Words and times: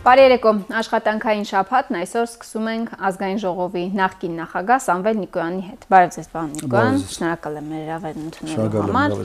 Բարի 0.00 0.22
երեկո, 0.24 0.50
աշխատանքային 0.80 1.42
շաբաթն 1.44 1.96
այսօր 1.98 2.22
սկսում 2.24 2.68
ենք 2.70 2.92
ազգային 3.04 3.40
ժողովի 3.42 3.82
նախկին 3.98 4.38
նախագահ 4.40 4.78
Սամվել 4.86 5.18
Նիկոյանի 5.20 5.64
հետ։ 5.66 5.82
Բարև 5.92 6.14
ձեզ, 6.14 6.30
պարոն 6.32 6.54
Նիկոյան, 6.56 6.96
շնորհակալ 7.16 7.58
եմ 7.60 7.68
մեր 7.74 7.90
հավերն 7.92 8.24
ընդունելու 8.30 8.84
համար։ 8.86 9.16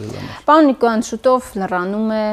Պարոն 0.50 0.68
Նիկոյան, 0.74 1.06
շուտով 1.08 1.48
լրանում 1.62 2.12
է 2.12 2.26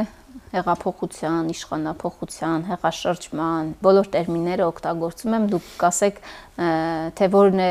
հեղափոխության, 0.52 1.52
իշխանապողության, 1.52 2.64
հեղաշրջման 2.68 3.70
բոլոր 3.86 4.08
տերմինները 4.12 4.66
օգտագործում 4.66 5.36
եմ, 5.38 5.46
դուք 5.52 5.68
կասեք, 5.80 6.18
թե 7.16 7.28
որն 7.32 7.62
է 7.62 7.68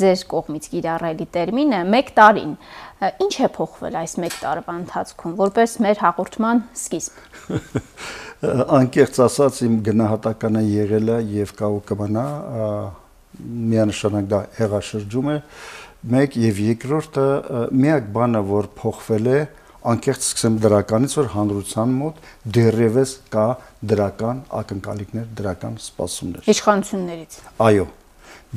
ձեր 0.00 0.24
կողմից 0.34 0.68
կիրառելի 0.74 1.26
տերմինը 1.38 1.80
1 2.00 2.12
տարին։ 2.18 2.52
Ինչ 3.24 3.34
է 3.40 3.48
փոխվել 3.56 3.96
այս 4.02 4.16
1 4.20 4.36
տարվա 4.42 4.74
ընթացքում, 4.82 5.38
որպես 5.40 5.78
մեր 5.86 6.02
հաղորդման 6.04 6.64
սկիզբ։ 6.76 7.24
անկեղծ 8.40 9.20
ասած 9.26 9.60
իմ 9.66 9.76
գնահատականը 9.84 10.62
եղել 10.64 11.12
է 11.12 11.16
եւ 11.36 11.50
կա 11.58 11.68
ու 11.76 11.80
կմնա 11.90 12.26
միանշանակ 13.70 14.28
դա 14.30 14.40
հեղաշրջում 14.56 15.28
է 15.30 15.36
մեկ 16.14 16.36
եւ 16.40 16.60
երկրորդը 16.64 17.26
միակ 17.82 18.06
բանը 18.16 18.42
որ 18.50 18.68
փոխվել 18.80 19.28
է 19.28 19.40
անկեղծ 19.90 20.24
սկսեմ 20.24 20.56
դրականից 20.64 21.16
որ 21.20 21.28
հանրության 21.34 21.92
մոտ 22.00 22.24
դեռևս 22.56 23.12
կա 23.32 23.46
դրական 23.92 24.42
ակնկալիքներ, 24.60 25.28
դրական 25.40 25.78
սպասումներ։ 25.80 26.50
Իշխանություններից։ 26.52 27.38
Այո։ 27.64 27.86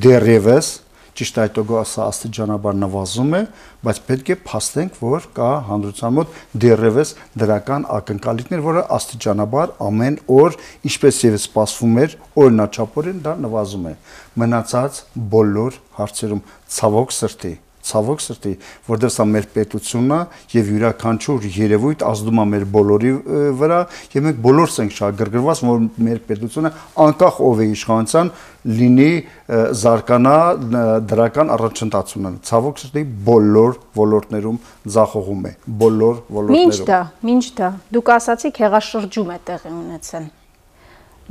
Դեռևս 0.04 0.72
ճիշտ 1.20 1.40
այդ 1.44 1.60
օգոստոսը 1.64 2.02
աստիճանաբար 2.04 2.78
նվազում 2.84 3.34
է, 3.38 3.42
բայց 3.86 4.00
պետք 4.08 4.32
է 4.34 4.38
փաստենք, 4.48 4.96
որ 5.04 5.28
կա 5.38 5.50
հանրության 5.70 6.16
մոտ 6.18 6.40
դեռևս 6.64 7.14
դրական 7.44 7.88
ակնկալիքներ, 7.98 8.64
որը 8.70 8.86
աստիճանաբար 8.98 9.76
ամեն 9.90 10.18
օր, 10.38 10.58
ինչպես 10.90 11.22
եւ 11.28 11.38
սպասվում 11.44 12.00
էր, 12.06 12.18
օրնաչափորեն 12.46 13.22
դա 13.28 13.36
նվազում 13.44 13.86
է։ 13.92 13.94
Մնացած 14.44 15.04
բոլոր 15.36 15.80
հարցերում 16.00 16.44
ցավոք 16.78 17.16
սրտի 17.20 17.54
ցավոք 17.84 18.24
սրտի, 18.24 18.54
որտեղ 18.88 19.12
սա 19.14 19.26
մեր 19.34 19.48
պետությունն 19.54 20.14
է 20.14 20.20
եւ 20.54 20.72
յուրաքանչյուր 20.74 21.48
երևույթ 21.58 22.06
ազդում 22.10 22.42
է 22.44 22.46
մեր 22.54 22.66
բոլորի 22.74 23.12
վրա 23.60 23.80
եւ 24.14 24.28
մենք 24.28 24.42
բոլորս 24.48 24.78
ենք 24.84 24.96
շահագրգռված, 24.98 25.64
որ 25.68 25.84
մեր 26.08 26.22
պետությունը 26.30 26.72
անկախ 27.04 27.40
ով 27.44 27.64
է 27.64 27.68
իշխանության 27.74 28.32
լինի 28.64 29.10
զարգանա 29.84 30.36
դրական 31.10 31.50
առաջընթաց 31.52 32.14
ունենա։ 32.20 32.40
Ցավոք 32.48 32.80
սրտի 32.84 33.04
բոլոր 33.28 33.74
ոլորտներում 33.98 34.60
ձախողում 34.96 35.44
է, 35.44 35.52
բոլոր 35.84 36.22
ոլորտներում։ 36.38 36.64
Ինչ 36.64 36.78
դա, 36.88 37.02
ինչ 37.34 37.46
դա։ 37.60 37.72
Դուք 37.98 38.14
ասացիք 38.16 38.62
հեղաշրջում 38.64 39.34
է 39.34 39.38
տեղի 39.52 39.74
ունեցել։ 39.84 40.30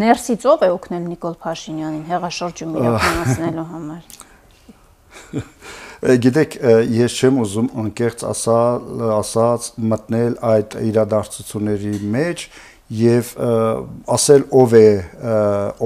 Ներսից 0.02 0.44
ով 0.48 0.62
է 0.64 0.68
օգնել 0.72 1.02
Նիկոլ 1.12 1.34
Փաշինյանին 1.42 2.04
հեղաշրջում 2.12 2.76
իրականացնելու 2.80 3.66
համար։ 3.72 4.02
Գիտեք, 6.02 6.54
ես 6.90 7.14
չեմ 7.14 7.36
ուզում 7.44 7.66
անկեղծ 7.78 8.22
ասալ, 8.26 8.86
ասած 9.20 9.66
մտնել 9.92 10.32
այդ 10.50 10.72
իրադարձությունների 10.88 11.92
մեջ 12.14 12.42
եւ 13.02 13.28
ասել 14.10 14.42
ով 14.62 14.74
է 14.80 14.88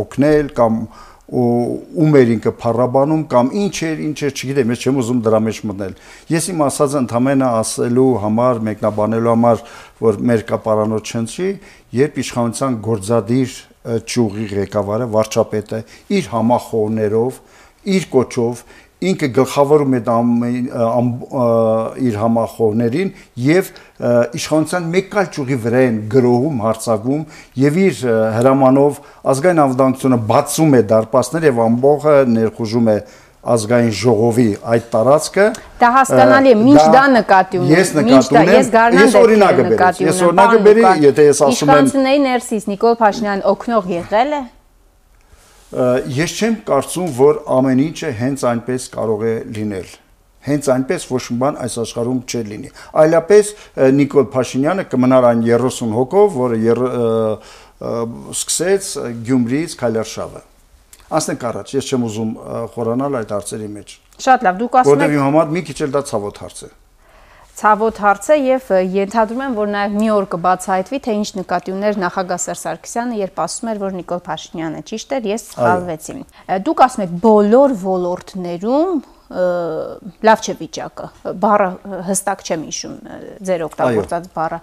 օգնել 0.00 0.48
կամ 0.56 0.78
ում 1.26 2.16
էր 2.16 2.32
ինքը 2.36 2.52
փառաբանում 2.62 3.22
կամ 3.28 3.48
ինչ 3.60 3.76
էր, 3.90 4.00
ինչ 4.06 4.18
էր, 4.24 4.32
չգիտեմ, 4.40 4.72
ես 4.72 4.86
չեմ 4.86 5.00
ուզում 5.02 5.20
դրա 5.26 5.40
մեջ 5.42 5.60
մտնել։ 5.68 5.94
Ես 6.32 6.48
իմ 6.52 6.64
ասածը 6.64 7.00
ընդամենը 7.02 7.48
ասելու 7.60 8.10
համար, 8.22 8.60
մեկնաբանելու 8.70 9.32
համար, 9.34 9.64
որ 10.06 10.20
մեր 10.30 10.44
կապարանոց 10.52 11.12
չընչի, 11.12 11.50
երբ 11.98 12.20
իշխանության 12.22 12.78
գործադիր 12.86 13.58
ճյուղի 14.06 14.46
ղեկավարը, 14.54 15.10
վարչապետը 15.16 15.82
իր 16.16 16.30
համախոհներով, 16.36 17.42
իր 17.86 18.06
կոչով 18.10 18.62
ինքը 19.10 19.28
գլխավորում 19.36 19.96
է 19.96 20.00
իր 22.06 22.18
համախոհներին 22.22 23.12
եւ 23.46 23.70
իշխանության 24.40 24.88
մեկ 24.94 25.14
այլ 25.20 25.28
ճյուղի 25.36 25.58
վրա 25.66 25.82
են 25.90 26.00
գրոհում, 26.12 26.56
հարցակվում 26.66 27.22
եւ 27.66 27.78
իր 27.86 28.02
հրամանով 28.36 28.98
ազգային 29.32 29.62
անվտանգությունը 29.66 30.18
բացում 30.32 30.76
է 30.76 30.82
դարպասներ 30.92 31.48
եւ 31.50 31.62
ամբողը 31.66 32.16
ներխուժում 32.36 32.90
է 32.92 32.98
ազգային 33.46 33.92
ժողովի 33.94 34.46
այդ 34.74 34.86
տարածքը 34.90 35.44
դա 35.80 35.90
հասկանալի 35.96 36.52
է 36.52 36.56
ինչ 36.72 36.84
դա 36.96 37.04
նկատի 37.12 37.60
ունի 37.62 37.76
ես 37.76 37.92
նկատի 37.98 38.34
ունեմ 38.34 38.50
ես 38.56 38.70
գարնան 38.74 39.06
ես 39.06 39.16
օրինակը 39.20 39.66
բերի 39.70 40.06
ես 40.08 40.22
օրինակը 40.26 40.60
բերի 40.66 40.84
եթե 41.06 41.26
ես 41.28 41.42
ասում 41.46 41.54
եմ 41.54 41.56
իշխանությունների 41.56 42.22
ներսից 42.26 42.68
Նիկոլ 42.72 42.98
Փաշինյան 43.02 43.44
օգնող 43.52 43.90
եղել 43.94 44.34
է 44.40 44.42
ես 46.16 46.34
չեմ 46.38 46.58
կարծում, 46.66 47.14
որ 47.16 47.38
ամեն 47.56 47.80
ինչը 47.90 48.10
հենց 48.20 48.44
այնպես 48.52 48.90
կարող 48.96 49.24
է 49.26 49.36
լինել 49.56 49.94
հենց 50.46 50.68
այնպես 50.76 51.06
ոչ 51.10 51.22
մի 51.26 51.36
բան 51.42 51.56
այս 51.64 51.76
աշխարհում 51.82 52.18
չի 52.30 52.42
լինի։ 52.46 52.68
Այլապես 53.02 53.48
Նիկոլ 53.96 54.28
Փաշինյանը 54.30 54.84
կմնար 54.92 55.26
այն 55.32 55.42
30 55.48 55.94
հոգով, 55.96 56.36
որը 56.36 56.60
եր, 56.70 56.82
սկսեց 58.36 58.90
Գյումրիից 59.26 59.76
Քալարշավը։ 59.82 60.42
Անցնենք 61.16 61.46
առաջ, 61.50 61.74
ես 61.76 61.90
չեմ 61.90 62.06
ուզում 62.06 62.32
խորանալ 62.74 63.20
այդ 63.22 63.36
հարցերի 63.36 63.70
մեջ։ 63.74 63.94
Շատ 64.26 64.46
լավ, 64.46 64.58
դուք 64.62 64.80
ասում 64.80 64.90
եք 64.90 64.96
Որտեւ 64.96 65.16
իմ 65.16 65.24
համար 65.26 65.54
մի 65.56 65.62
քիչ 65.66 65.78
էլ 65.86 65.94
դա 65.96 66.02
ցավոտ 66.10 66.40
հարց 66.46 66.62
է 66.66 66.70
ցավոտ 67.56 67.98
հարց 68.04 68.26
է 68.28 68.36
եւ 68.36 68.70
ենթադրում 68.92 69.42
եմ, 69.46 69.56
որ 69.56 69.70
նաեւ 69.72 69.96
մի 69.96 70.08
օր 70.12 70.26
կբացահայտվի, 70.36 71.00
թե 71.06 71.16
ինչ 71.16 71.28
նկատի 71.40 71.74
ուներ 71.76 71.98
նախագահ 72.04 72.40
Սերժ 72.44 72.62
Սարգսյանը, 72.66 73.18
երբ 73.22 73.42
ասում 73.46 73.70
էր, 73.72 73.82
որ 73.86 73.96
Նիկոլ 73.96 74.22
Փաշինյանը 74.26 74.82
ճիշտ 74.92 75.14
էր, 75.16 75.28
ես 75.32 75.46
սխալվեցի։ 75.56 76.16
Դուք 76.68 76.82
ասում 76.86 77.04
եք 77.06 77.14
բոլոր 77.24 77.76
ոլորտներում 77.86 79.04
լավ 79.26 80.42
չէ 80.44 80.52
վիճակը։ 80.60 81.06
Բառը 81.42 81.68
հստակ 82.06 82.42
չեմ 82.46 82.60
հիշում 82.66 82.92
ձեր 83.48 83.64
օգտագործած 83.66 84.28
բառը։ 84.36 84.58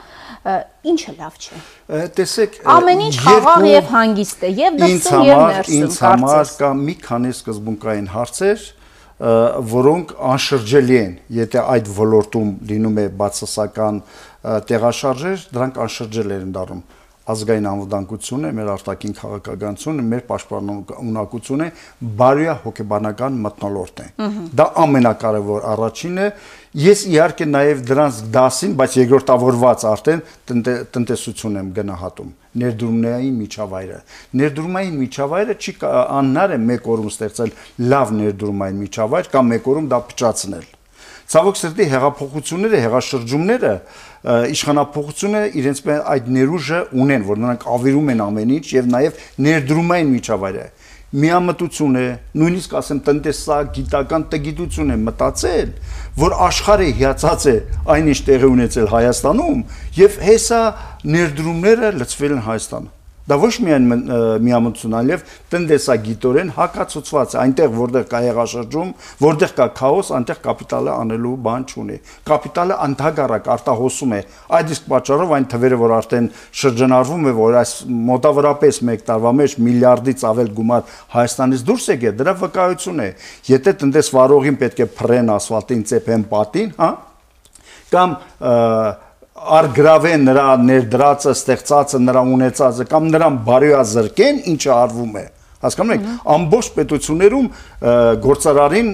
Ինչը 0.94 1.16
լավ 1.18 1.40
չէ։ 1.44 1.60
Տեսեք, 2.16 2.56
ամեն 2.72 3.04
ինչ 3.10 3.18
խաղաղ 3.26 3.66
եւ 3.68 3.92
հանգիստ 3.92 4.46
է 4.48 4.54
եւ 4.62 4.80
դրսում 4.84 5.26
եւ 5.28 5.44
ներսում։ 5.44 5.84
Ինձ 5.84 6.00
համար 6.08 6.54
կա 6.64 6.72
մի 6.80 6.96
քանի 7.04 7.34
սկզբունքային 7.34 8.10
հարցեր, 8.14 8.66
որոնք 9.24 10.18
անշրջելի 10.34 10.98
են, 11.00 11.14
եթե 11.38 11.62
այդ 11.74 11.92
ոլորտում 11.96 12.50
լինում 12.72 12.98
է 13.00 13.06
բացասական 13.22 14.02
տեղաշարժեր, 14.68 15.48
դրանք 15.56 15.80
անշրջել 15.86 16.36
են 16.36 16.52
դառնում 16.58 16.84
ազգային 17.24 17.68
անվտանգությունը, 17.70 18.50
մեր 18.58 18.70
արտաքին 18.74 19.14
քաղաքականությունը, 19.20 20.06
մեր 20.12 20.24
պաշտպանունակությունը 20.28 21.68
բարոյա 22.20 22.56
հոգեբանական 22.66 23.40
մտնոլորտ 23.46 24.04
է։ 24.04 24.08
Դա 24.60 24.68
ամենակարևոր 24.84 25.68
առաջինն 25.72 26.24
է։ 26.26 26.30
Ես 26.84 27.08
իհարկե 27.14 27.50
նաև 27.54 27.88
դրանց 27.94 28.22
դասին, 28.36 28.78
բայց 28.84 29.02
երկրորդավորված 29.04 29.90
արդեն 29.94 30.24
տնտեսություն 30.52 31.62
եմ 31.64 31.76
գնահատում 31.80 32.40
ներդրումային 32.62 33.36
միջավայրը։ 33.44 34.00
Ներդրումային 34.40 34.96
միջավայրը 35.04 35.56
չի 35.64 35.74
անհնար 36.20 36.54
է 36.54 36.60
մեկ 36.70 36.88
օրում 36.94 37.10
ստեղծել 37.14 37.52
լավ 37.94 38.14
ներդրումային 38.20 38.80
միջավայր 38.84 39.30
կամ 39.34 39.52
մեկ 39.54 39.70
օրում 39.74 39.88
դա 39.94 40.00
փչացնել։ 40.14 40.68
Ցավոք 41.34 41.58
սրտի 41.58 41.86
հեղափոխությունները, 41.94 42.80
հեղաշրջումները 42.84 43.74
իշխանապողությունը 44.54 45.42
իրենց 45.60 45.80
այդ 46.14 46.28
ներուժը 46.36 46.80
ունեն, 47.04 47.24
որ 47.30 47.40
նրանք 47.44 47.64
ավիրում 47.74 48.12
են 48.14 48.24
ամեն 48.28 48.54
ինչ 48.60 48.66
եւ 48.74 48.90
նաեւ 48.94 49.22
ներդրումային 49.48 50.12
միջավայրը 50.14 50.66
միամտություն 51.14 51.98
է, 52.00 52.06
նույնիսկ 52.42 52.74
ասեմ 52.80 53.00
տնտեսակ, 53.06 53.70
գիտական 53.76 54.26
տգիտություն 54.34 54.94
է 54.94 54.98
մտածել, 55.04 55.70
որ 56.24 56.36
աշխարհը 56.48 56.90
հիացած 57.04 57.46
է 57.54 57.56
այնինչ 57.94 58.18
տեղի 58.32 58.50
ունեցել 58.56 58.92
Հայաստանում 58.96 59.64
եւ 60.00 60.20
հեսա 60.26 60.64
ներդրումները 61.14 61.94
լցվել 62.02 62.38
են 62.40 62.44
Հայաստանը 62.50 63.03
Դա 63.24 63.38
ոչ 63.40 63.54
միայն 63.64 63.86
միամտություն, 64.44 64.96
այլև 65.00 65.22
տնտեսագիտորեն 65.54 66.50
հակացուցված 66.58 67.34
է, 67.34 67.38
այնտեղ 67.40 67.70
որտեղ 67.78 68.08
կա 68.12 68.20
եղաշրջում, 68.26 68.90
որտեղ 69.24 69.54
կա 69.60 69.68
քաոս, 69.80 70.10
այնտեղ 70.18 70.42
կապիտալը 70.44 70.96
անելու 71.04 71.32
բան 71.46 71.68
չունի։ 71.72 72.00
Կապիտալը 72.28 72.80
ընդհանրակ 72.84 73.48
արտահոսում 73.54 74.16
է։ 74.18 74.20
Այդ 74.60 74.74
իսկ 74.76 74.90
պատճառով 74.92 75.32
այն 75.38 75.48
թվերը, 75.54 75.80
որ 75.84 75.96
արդեն 76.00 76.28
շրջանառվում 76.64 77.24
է, 77.24 77.34
որ 77.40 77.58
այս 77.64 77.74
մոտավորապես 78.12 78.82
1 78.84 79.08
տարվա 79.08 79.34
մեջ 79.40 79.56
միլիարդից 79.64 80.28
ավել 80.34 80.52
գումար 80.60 80.94
Հայաստանից 81.14 81.66
դուրս 81.72 81.88
եկե, 81.94 82.14
դրա 82.20 82.36
վկայություն 82.44 83.04
է։ 83.04 83.10
Եթե 83.54 83.76
տնտեսվարողին 83.84 84.60
պետք 84.64 84.84
է 84.84 84.90
փռեն 85.00 85.34
ասֆալտին, 85.38 85.88
ծեփեն 85.94 86.28
պատին, 86.34 86.76
հա, 86.84 86.92
կամ 87.94 88.16
արգրավեն 89.60 90.28
նրա 90.30 90.48
ներդրածը, 90.64 91.34
ստեղծածը, 91.38 92.02
նրա 92.08 92.22
ունեցածը 92.34 92.86
կամ 92.92 93.10
նրան 93.14 93.40
բարոյազրկեն, 93.48 94.44
ինչը 94.54 94.72
արվում 94.74 95.18
է։ 95.20 95.26
Հասկանում 95.64 95.94
եք, 95.94 96.08
ամբողջ 96.34 96.70
պետություններում 96.78 97.50
գործարարին 98.24 98.94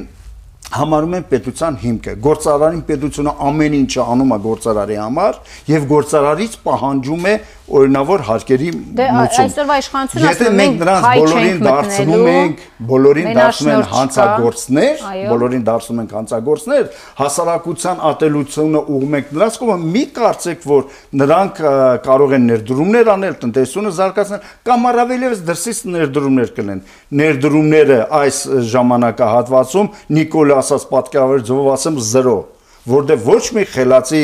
համարում 0.70 1.14
են 1.18 1.24
պետության 1.30 1.78
հիմքը։ 1.82 2.14
Գործարարին 2.22 2.82
պետությունը 2.90 3.32
ամեն 3.50 3.76
ինչը 3.80 4.04
անում 4.14 4.34
է 4.36 4.38
գործարարի 4.44 4.98
համար 5.00 5.40
եւ 5.70 5.88
գործարարից 5.90 6.58
պահանջում 6.66 7.26
է 7.26 7.34
օրինավոր 7.70 8.22
հարկերի 8.28 8.70
դե, 8.98 9.06
մուծում։ 9.16 9.44
այսօրվա 9.44 9.76
իշխանությունը 9.80 10.30
ասում 10.30 10.50
է 10.50 10.54
մենք 10.60 10.80
նրանց 10.80 11.08
բոլորին 11.20 11.60
դարձնում 11.66 12.28
ենք, 12.30 12.64
բոլորին 12.90 13.30
դարձնում 13.38 13.72
են 13.74 13.86
հանցագործներ, 13.94 15.04
բոլորին 15.30 15.66
դարձնում 15.70 16.02
ենք 16.04 16.14
հանցագործներ, 16.18 16.86
հասարակության 17.20 18.04
ատելությունը 18.10 18.84
ուղում 19.00 19.18
ենք 19.20 19.34
նրանց 19.38 19.60
կողմը։ 19.60 19.90
Մի 19.96 20.04
կարծեք, 20.20 20.68
որ 20.70 20.86
նրանք 21.24 21.64
կարող 22.10 22.36
են 22.40 22.48
ներդրումներ 22.50 23.12
անել, 23.16 23.36
տնտեսությունը 23.44 23.96
զարգացնել 24.00 24.54
կամ 24.70 24.88
առավելևս 24.90 25.44
դրսից 25.50 25.82
ներդրումներ 26.00 26.54
կլեն։ 26.60 26.86
Ներդրումները 27.20 28.00
այս 28.20 28.40
ժամանակահատվածում 28.74 29.92
Նիկոլ 30.20 30.56
ասած 30.60 30.88
պատկերավոր 30.94 31.46
ձևով 31.50 31.76
ասեմ 31.76 32.02
0 32.10 32.40
որտեղ 32.90 33.26
ոչ 33.26 33.42
մի 33.56 33.66
խելացի 33.74 34.22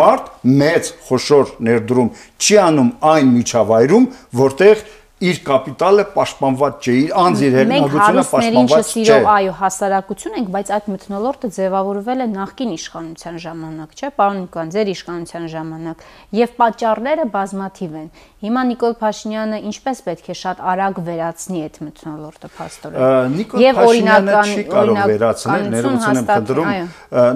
մարդ 0.00 0.28
մեծ 0.62 0.90
խոշոր 1.08 1.54
ներդրում 1.68 2.10
չի 2.38 2.58
անում 2.64 2.90
այն 3.14 3.32
միջավայրում, 3.34 4.06
որտեղ 4.44 4.84
իր 5.24 5.38
կապիտալը 5.44 6.04
պաշտպանված 6.14 6.84
չէ, 6.84 6.94
իր 7.00 7.12
անձ 7.20 7.42
իր 7.44 7.54
հեղինակությունը 7.54 8.24
պաշտպանված 8.30 8.90
չէ։ 8.94 9.04
Մենք 9.04 9.28
այո, 9.34 9.52
հասարակություն 9.60 10.36
ենք, 10.38 10.48
բայց 10.54 10.72
այդ 10.74 10.88
մթնոլորտը 10.94 11.50
ձևավորվել 11.54 12.24
է 12.24 12.26
նախկին 12.34 12.74
իշխանության 12.74 13.38
ժամանակ, 13.44 13.94
չէ՞, 13.94 14.10
պարոն 14.18 14.38
Նիկոյան, 14.44 14.72
ձեր 14.74 14.90
իշխանության 14.94 15.46
ժամանակ, 15.54 16.04
եւ 16.34 16.54
պատճառները 16.60 17.26
բազմաթիվ 17.34 17.96
են։ 18.04 18.08
Հիմա 18.44 18.62
Նիկոլ 18.74 18.96
Փաշինյանը 19.00 19.58
ինչպես 19.70 20.02
պետք 20.04 20.26
է 20.28 20.36
շատ 20.44 20.62
արագ 20.74 20.98
վերացնի 21.08 21.62
այդ 21.64 21.78
մթնոլորտը 21.84 22.50
փաստորեն։ 22.58 23.38
Եվ 23.64 23.80
օրինական 23.84 24.54
չի 24.54 24.64
կարող 24.74 25.00
վերացնել, 25.14 25.68
ներողություն 25.74 26.20
եմ 26.20 26.28
խնդրում, 26.34 26.72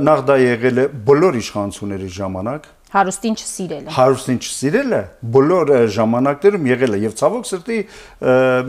նախ 0.08 0.24
դա 0.28 0.36
եղել 0.44 0.82
է 0.82 0.86
բոլոր 1.08 1.38
իշխանությունների 1.38 2.10
ժամանակ 2.18 2.68
Հարուստին 2.88 3.34
չսիրելը։ 3.36 3.92
Հարուստին 3.92 4.38
չսիրելը 4.40 5.00
բոլոր 5.34 5.72
ժամանակներում 5.92 6.68
եղել 6.70 6.96
է 6.96 7.00
եւ 7.02 7.16
ցավոք 7.20 7.48
սրտի 7.48 7.78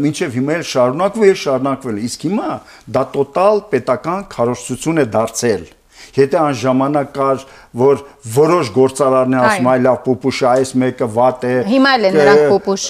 մինչեւ 0.03 0.33
հիմա 0.35 0.55
էլ 0.59 0.65
շարունակվում 0.69 1.27
է 1.29 1.35
շարունակվել 1.43 2.01
Իսկ 2.09 2.25
հիմա 2.27 2.49
դա 2.99 3.03
տոտալ 3.15 3.61
պետական 3.71 4.25
քարոշչություն 4.33 4.99
է 4.99 5.05
դարձել։ 5.15 5.63
Եթե 6.19 6.39
այն 6.39 6.57
ժամանակ 6.59 7.13
կար, 7.15 7.45
որ 7.79 8.03
որոշ 8.35 8.73
գործարարներ 8.75 9.47
ասում 9.49 9.69
այ 9.71 9.79
լավ 9.85 10.01
պուպուշ 10.07 10.41
է, 10.41 10.47
այս 10.49 10.75
մեկը 10.83 11.09
վատ 11.15 11.47
է։ 11.47 11.55
Հիմա 11.69 11.95
էլ 11.99 12.09
են 12.09 12.19
նրանք 12.19 12.43
պուպուշ։ 12.55 12.89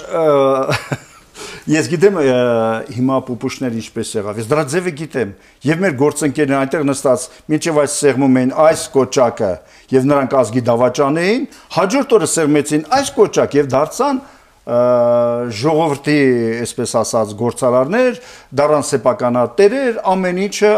Ես 1.69 1.85
գիտեմ 1.91 2.15
հիմա 2.95 3.15
պուպուշներ 3.27 3.75
ինչպես 3.77 4.11
եղավ։ 4.15 4.39
Ես 4.41 4.47
դրա 4.49 4.61
ձևը 4.71 4.93
գիտեմ։ 4.99 5.33
Եվ 5.67 5.83
մեր 5.83 5.91
գործընկերներն 5.99 6.57
այնտեղ 6.63 6.87
նստած, 6.89 7.25
մինչև 7.53 7.77
այս 7.83 7.97
սեղմում 7.99 8.39
էին 8.39 8.53
այս 8.63 8.85
կոճակը 8.95 9.51
եւ 9.93 10.07
նրանք 10.09 10.33
ազգի 10.39 10.63
դավաճան 10.69 11.19
էին, 11.21 11.45
հաջորդ 11.77 12.15
օրը 12.17 12.29
սեղմեցին 12.33 12.87
այս 12.97 13.13
կոճակ 13.19 13.59
եւ 13.59 13.69
դարձան 13.75 14.23
ժողովրդի, 15.59 16.17
այսպես 16.65 16.97
ասած, 17.03 17.37
գործարարներ, 17.37 18.19
դառան 18.59 18.85
սեփականատերեր, 18.89 20.01
ամեն 20.09 20.43
ինչը 20.49 20.73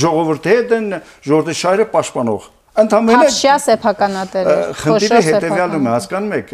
ժողովրդի 0.00 0.52
հետ 0.56 0.74
են, 0.80 0.90
ժողովրդի 1.28 1.60
շահերը 1.60 1.88
պաշտպանող 1.92 2.50
Ընդհանրապես 2.72 3.26
Հապշյա 3.28 3.54
սեփականատեր 3.66 4.46
է։ 4.48 4.54
Խնդիրը 4.80 5.18
հետեւյալում 5.26 5.88
է, 5.88 5.90
հասկանում 5.92 6.36
եք, 6.38 6.52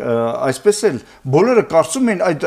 այսպես 0.48 0.80
էլ 0.88 0.96
բոլորը 1.34 1.62
կարծում 1.70 2.10
են 2.14 2.24
այդ 2.28 2.46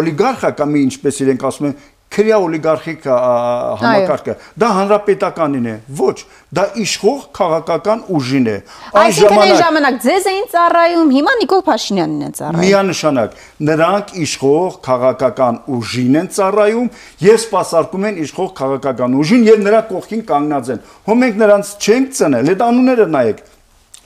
օլիգարխա 0.00 0.50
կամ 0.56 0.78
ինչպես 0.80 1.20
իրենք 1.26 1.44
ասում 1.50 1.68
են, 1.68 1.74
քրեա 2.16 2.36
օլիգարխիկ 2.46 3.06
համակարգը։ 3.06 4.34
Դա 4.56 4.68
հանրապետականին 4.76 5.66
է, 5.68 5.74
ոչ, 6.00 6.16
դա 6.56 6.64
իշխող 6.82 7.24
քաղաքական 7.36 8.04
ուժին 8.16 8.46
է։ 8.48 8.56
Այս 8.96 9.20
ժամանակ 9.20 9.60
ժամանակ 9.60 9.98
ձեզ 10.06 10.28
էին 10.32 10.46
ծառայում, 10.54 11.10
հիմա 11.16 11.34
Նիկոլ 11.42 11.62
Փաշինյանին 11.66 12.26
են 12.26 12.36
ծառայում։ 12.40 12.64
Միանշանակ, 12.64 13.36
նրանք 13.70 14.14
իշխող 14.26 14.78
քաղաքական 14.86 15.60
ուժին 15.76 16.20
են 16.22 16.30
ծառայում 16.36 16.88
եւ 17.26 17.40
սпасարկում 17.44 18.06
են 18.10 18.20
իշխող 18.26 18.52
քաղաքական 18.60 19.18
ուժին 19.20 19.48
եւ 19.50 19.64
նրա 19.66 19.80
կողքին 19.92 20.22
կանգնած 20.30 20.70
են։ 20.76 20.84
Հո 21.06 21.18
մենք 21.26 21.42
նրանց 21.44 21.74
չենք 21.86 22.14
ծնել, 22.16 22.52
այդ 22.56 22.66
անունները 22.66 23.08
նայեք։ 23.16 23.42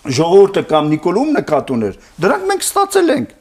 Ժողովուրդը 0.00 0.62
կամ 0.70 0.86
Նիկոլում 0.94 1.32
նկատուներ, 1.36 1.96
դրանք 2.24 2.44
մենք 2.50 2.62
ստացել 2.64 3.10
ենք 3.20 3.36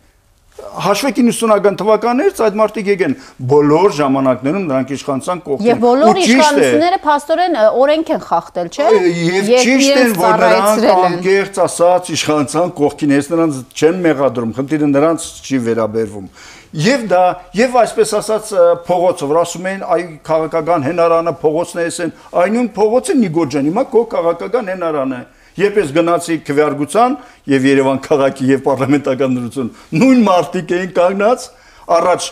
հաշվեք 0.80 1.20
90-ական 1.20 1.78
թվականներից 1.80 2.40
այդ 2.46 2.58
մարտիկ 2.60 2.90
եկեն 2.90 3.16
բոլոր 3.50 3.96
ժամանակներում 4.00 4.66
նրանք 4.70 4.92
իշխանության 4.96 5.42
կողքին։ 5.46 5.70
Եվ 5.70 5.82
բոլոր 5.86 6.20
իշխանությունները 6.24 7.00
փաստորեն 7.06 7.58
օրենք 7.80 8.12
են 8.16 8.22
խախտել, 8.28 8.70
չէ՞։ 8.70 8.88
Եվ 9.30 9.50
ճիշտ 9.66 10.00
է, 10.00 10.06
որ 10.20 10.44
նրանք 10.44 10.88
անկեղծ 11.10 11.60
ասած 11.66 12.12
իշխանության 12.20 12.72
կողքին, 12.80 13.16
ես 13.20 13.32
նրանց 13.34 13.60
չեն 13.80 14.00
մեղադրում, 14.06 14.54
խնդիրը 14.60 14.90
նրանց 14.94 15.28
չի 15.50 15.60
վերաբերվում։ 15.70 16.30
Եվ 16.70 17.06
դա, 17.10 17.24
եւ 17.58 17.78
այսպես 17.82 18.12
ասած 18.20 18.50
փողոցը, 18.86 19.28
որ 19.32 19.40
ասում 19.42 19.68
են 19.72 19.80
այ 19.90 20.04
քաղաքական 20.28 20.84
հենարանը 20.86 21.34
փողոցն 21.42 21.82
է, 21.82 21.86
ասեն, 21.90 22.12
այնուն 22.44 22.68
փողոցը 22.78 23.16
Նիգորջան, 23.24 23.70
հիմա 23.72 23.84
քո 23.90 24.04
քաղաքական 24.14 24.70
հենարանը 24.70 25.18
է 25.18 25.39
Երբ 25.60 25.80
ես 25.80 25.96
գնացի 26.00 26.38
քվեարկության 26.50 27.16
եւ 27.54 27.66
Երևան 27.70 28.04
քաղաքի 28.10 28.52
եւ 28.54 28.62
պարլամենտական 28.68 29.40
դրություն, 29.40 29.74
նույն 30.00 30.22
մարտիկ 30.30 30.76
էին 30.80 30.94
կանգնած 31.00 31.48
առաջ 32.00 32.30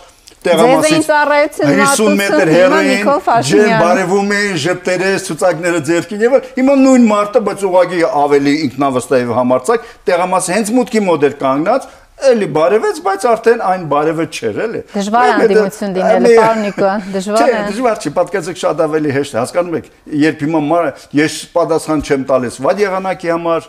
տեղամասից 0.47 1.07
50 1.09 2.17
մետր 2.19 2.51
հեռային 2.53 3.07
ջեր 3.49 3.71
բարևում 3.81 4.33
էին 4.37 4.59
ժպտերը 4.63 5.11
ցուցակները 5.27 5.79
ձերքին 5.87 6.23
եւ 6.25 6.35
հիմա 6.57 6.75
նույն 6.83 7.07
մարտը 7.11 7.41
բայց 7.47 7.63
ուղղակի 7.67 8.03
ավելի 8.21 8.53
ինքնավստահ 8.67 9.23
եւ 9.23 9.33
համարցակ 9.37 9.87
տեղամասը 10.09 10.55
հենց 10.57 10.71
մուտքի 10.77 11.03
մոդել 11.07 11.35
կանգնած 11.41 11.89
Էլի 12.17 12.47
բարևեց, 12.49 12.99
բայց 13.05 13.25
արդեն 13.29 13.59
այն 13.61 13.83
բարևը 13.91 14.23
չէր, 14.33 14.55
էլի։ 14.63 14.79
Դժվար 14.89 15.31
անդիմություն 15.33 15.91
դինելը, 15.97 16.29
պարոն 16.37 16.61
Նիկոյան, 16.65 17.03
դժվար 17.13 17.43
է։ 17.43 17.51
Չէ, 17.53 17.59
դժվար 17.67 17.99
չի, 18.01 18.11
պատկերացեք 18.17 18.61
շատ 18.61 18.81
ավելի 18.87 19.11
հեշտ 19.17 19.35
է, 19.35 19.37
հասկանում 19.37 19.77
եք, 19.77 19.91
երբ 20.25 20.41
հիմա 20.47 20.79
ես 21.17 21.35
պատասխան 21.53 22.01
չեմ 22.07 22.23
տալիս 22.31 22.57
վատ 22.65 22.81
եղանակի 22.87 23.31
համար, 23.35 23.67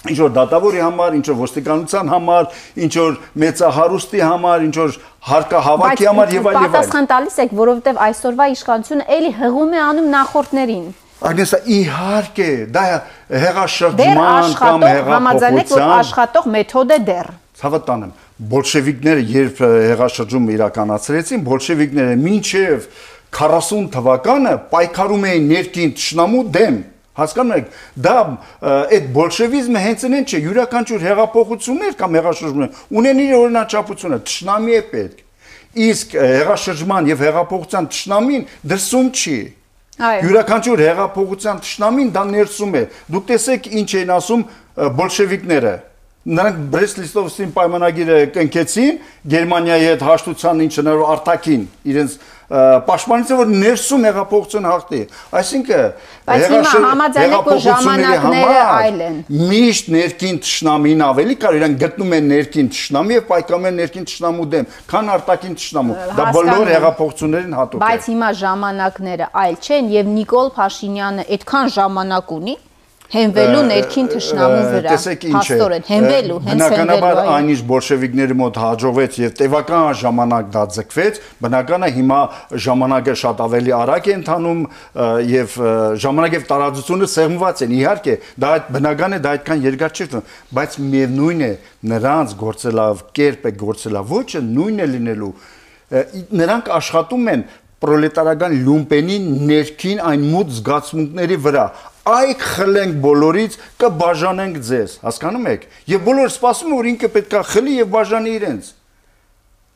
ինչ 0.00 0.16
որ 0.20 0.32
դատավորի 0.38 0.80
համար, 0.80 1.16
ինչ 1.18 1.26
որ 1.28 1.36
ոստիկանության 1.40 2.10
համար, 2.14 2.46
ինչ 2.80 2.92
որ 2.96 3.18
մեծահարուստի 3.44 4.22
համար, 4.24 4.64
ինչ 4.70 4.76
որ 4.80 4.96
հարկահավաքի 5.28 6.08
համար 6.08 6.32
եւ 6.40 6.48
այլ 6.48 6.56
եւ 6.56 6.64
այլ։ 6.64 6.70
Պատասխան 6.70 7.10
տալիս 7.10 7.36
եք, 7.44 7.52
որովհետեւ 7.60 8.00
այսօրվա 8.06 8.46
իշխանությունը 8.54 9.06
էլի 9.20 9.32
հղում 9.40 9.76
է 9.76 9.82
անում 9.90 10.08
նախորդներին։ 10.16 10.86
Ագնեսա 11.20 11.58
իհարկե, 11.76 12.48
դա 12.72 12.82
հեղաշրջման 13.44 14.54
կամ 14.56 14.84
հեղափոխության 14.88 15.12
համաձայնեք, 15.12 15.72
որ 15.74 15.82
աշխատող 16.00 16.46
մեթոդ 16.56 16.94
է 16.96 16.98
դեռ 17.10 17.28
ցավը 17.60 17.80
տանեմ 17.88 18.12
բոլշևիկները 18.50 19.24
երբ 19.30 19.58
հեղաշրջումը 19.90 20.54
իրականացրեցին 20.56 21.42
բոլշևիկները 21.50 22.14
մինչև 22.20 22.86
40 23.36 23.90
թվականը 23.94 24.54
պայքարում 24.70 25.26
էին 25.30 25.50
ներքին 25.50 25.92
ճշնամու 26.00 26.44
դեմ 26.56 26.78
հասկանում 27.20 27.56
եք 27.60 27.68
դա 28.06 28.16
այդ 28.96 29.08
բոլշևիզմը 29.14 29.82
հենց 29.84 30.04
այն 30.08 30.26
չէ 30.30 30.40
յուրաքանչյուր 30.46 31.04
հեղափոխություններ 31.10 31.96
կամ 32.00 32.16
հեղաշրջումներ 32.18 32.80
ունեն 33.00 33.22
իր 33.24 33.34
օրինաչափությունը 33.40 34.18
ճշնամի 34.30 34.76
է 34.78 34.82
պետք 34.94 35.24
իսկ 35.90 36.16
հեղաշրջման 36.20 37.10
եւ 37.10 37.24
հեղափոխության 37.26 37.90
ճշնամին 37.94 38.46
դրսում 38.72 39.10
չի 39.20 39.36
յուրաքանչյուր 40.00 40.82
հեղափոխության 40.86 41.62
ճշնամին 41.66 42.10
դա 42.14 42.24
ներսում 42.30 42.74
է 42.80 42.82
դուք 43.14 43.26
տեսեք 43.30 43.68
ինչ 43.80 43.90
են 44.00 44.12
ասում 44.16 44.44
բոլշևիկները 45.00 45.74
նրանք 46.30 46.58
Բրեստ-Լիստովսկին 46.74 47.54
պայմանագիրը 47.56 48.18
կնքեցին 48.36 48.98
Գերմանիայի 49.34 49.88
հետ 49.90 50.04
հաշտության 50.10 50.62
ինչը 50.66 50.84
նոր 50.86 51.02
արտակին 51.14 51.64
իրենց 51.90 52.20
պաշտպանիցը 52.50 53.36
որ 53.38 53.50
ներսում 53.50 54.04
հեղափոխություն 54.08 54.64
հաղթի 54.66 55.00
այսինքն 55.38 55.92
այլ 58.74 59.02
են 59.06 59.20
միշտ 59.30 59.90
ներքին 59.94 60.40
ճշնամին 60.46 61.04
ավելի 61.06 61.36
կար 61.44 61.58
իրանք 61.60 61.78
գտնում 61.84 62.16
են 62.16 62.26
ներքին 62.32 62.70
ճշնամի 62.74 63.14
եւ 63.16 63.28
պայքարում 63.30 63.68
են 63.70 63.78
ներքին 63.80 64.08
ճշնամու 64.10 64.46
դեմ 64.54 64.66
քան 64.90 65.12
արտակին 65.14 65.54
ճշնամու 65.62 65.98
դա 66.18 66.26
բոլոր 66.38 66.72
հեղափոխություններին 66.74 67.54
հատուկ 67.60 67.78
է 67.78 67.86
բայց 67.86 68.10
հիմա 68.10 68.32
ժամանակները 68.40 69.30
այլ 69.44 69.54
չեն 69.60 69.94
եւ 69.94 70.10
Նիկոլ 70.18 70.52
Փաշինյանը 70.58 71.28
այդքան 71.38 71.72
ժամանակ 71.78 72.34
ունի 72.40 72.58
հենվելու 73.10 73.62
ներքին 73.70 74.08
թշնամու 74.10 74.62
վրա։ 74.70 74.90
Տեսեք 74.94 75.24
ինչ 75.30 75.34
է։ 75.34 75.48
Հաստորեն 75.50 75.86
հենվելու, 75.90 76.38
հենց 76.46 76.50
հենվելու։ 76.50 76.78
Բնականաբար 76.80 77.30
այնիշ 77.34 77.62
բոլշևիկների 77.70 78.36
մոտ 78.40 78.60
հաջողվեց 78.64 79.18
եւ 79.20 79.34
տևական 79.40 79.86
ժամանակ 80.00 80.50
դա 80.54 80.64
ձգվեց, 80.76 81.20
բնական 81.44 81.86
է 81.86 81.90
հիմա 82.00 82.20
ժամանակը 82.66 83.14
շատ 83.20 83.42
ավելի 83.46 83.74
արագ 83.80 84.10
է 84.10 84.14
ընթանում 84.20 84.60
եւ 85.30 85.56
ժամանակ 86.06 86.36
եւ 86.38 86.44
տարածությունը 86.50 87.08
սեղմված 87.14 87.64
են։ 87.66 87.74
Իհարկե, 87.80 88.18
դա 88.40 88.52
այդ 88.56 88.68
բնական 88.78 89.16
է, 89.16 89.20
դա 89.20 89.32
այդքան 89.40 89.64
երկար 89.70 89.96
չի, 89.96 90.08
բայց 90.60 90.76
միևնույն 90.90 91.40
է 91.40 91.52
նրանց 91.90 92.36
գործելավ 92.40 93.02
կերպը 93.20 93.50
գործելավ 93.64 94.14
ոչը 94.20 94.44
նույնն 94.50 94.80
է 94.80 94.88
լինելու 94.90 95.32
նրանք 95.90 96.70
աշխատում 96.76 97.28
են 97.32 97.42
պրոլետարական 97.80 98.54
լումպենի 98.66 99.16
ներքին 99.48 100.00
այն 100.04 100.24
մուտ 100.30 100.50
զգացմունքների 100.58 101.38
վրա։ 101.46 101.62
այ 102.10 102.34
խլենք 102.40 102.98
բոլորից, 103.06 103.56
կբաժանենք 103.80 104.60
ձեզ, 104.70 104.98
հասկանում 105.06 105.48
եք։ 105.54 105.66
Եվ 105.94 106.04
բոլորը 106.10 106.34
սպասում 106.34 106.76
որ 106.76 106.90
ինքը 106.90 107.10
պետքա 107.16 107.42
խլի 107.50 107.74
եւ 107.80 107.90
բաժանի 107.96 108.36
իրենց 108.40 108.70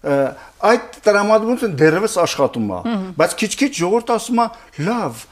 այդ 0.05 0.97
տրամադրությունը 1.05 1.77
դեռևս 1.81 2.17
աշխատում 2.25 2.67
է 2.77 2.81
բայց 3.21 3.37
քիչ-քիչ 3.41 3.71
ժողովուրդ 3.79 4.11
ասում 4.15 4.43
է 4.43 4.49
լավ 4.89 5.23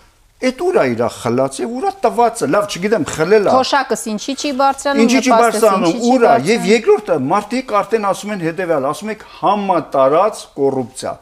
Էդ 0.42 0.62
ուրա 0.66 0.85
իրա 0.90 1.09
խլած 1.14 1.59
եւ 1.61 1.75
ուրա 1.78 1.90
տվածը, 2.02 2.47
լավ, 2.50 2.64
չգիտեմ, 2.66 3.04
խլել 3.12 3.44
է։ 3.47 3.52
Թոշակս 3.52 4.00
ինչի 4.11 4.32
չի 4.42 4.50
բարձրանում, 4.59 5.02
ինչի 5.04 5.21
չի 5.23 5.32
բարձրանում, 5.38 6.00
ուրա 6.09 6.32
եւ 6.49 6.66
երկրորդը 6.66 7.18
մարդիկ 7.28 7.75
արդեն 7.78 8.09
ասում 8.11 8.32
են 8.35 8.42
հետեւյալ, 8.49 8.88
ասում 8.90 9.12
եք 9.14 9.23
համատարած 9.37 10.42
կոռուպցիա, 10.59 11.12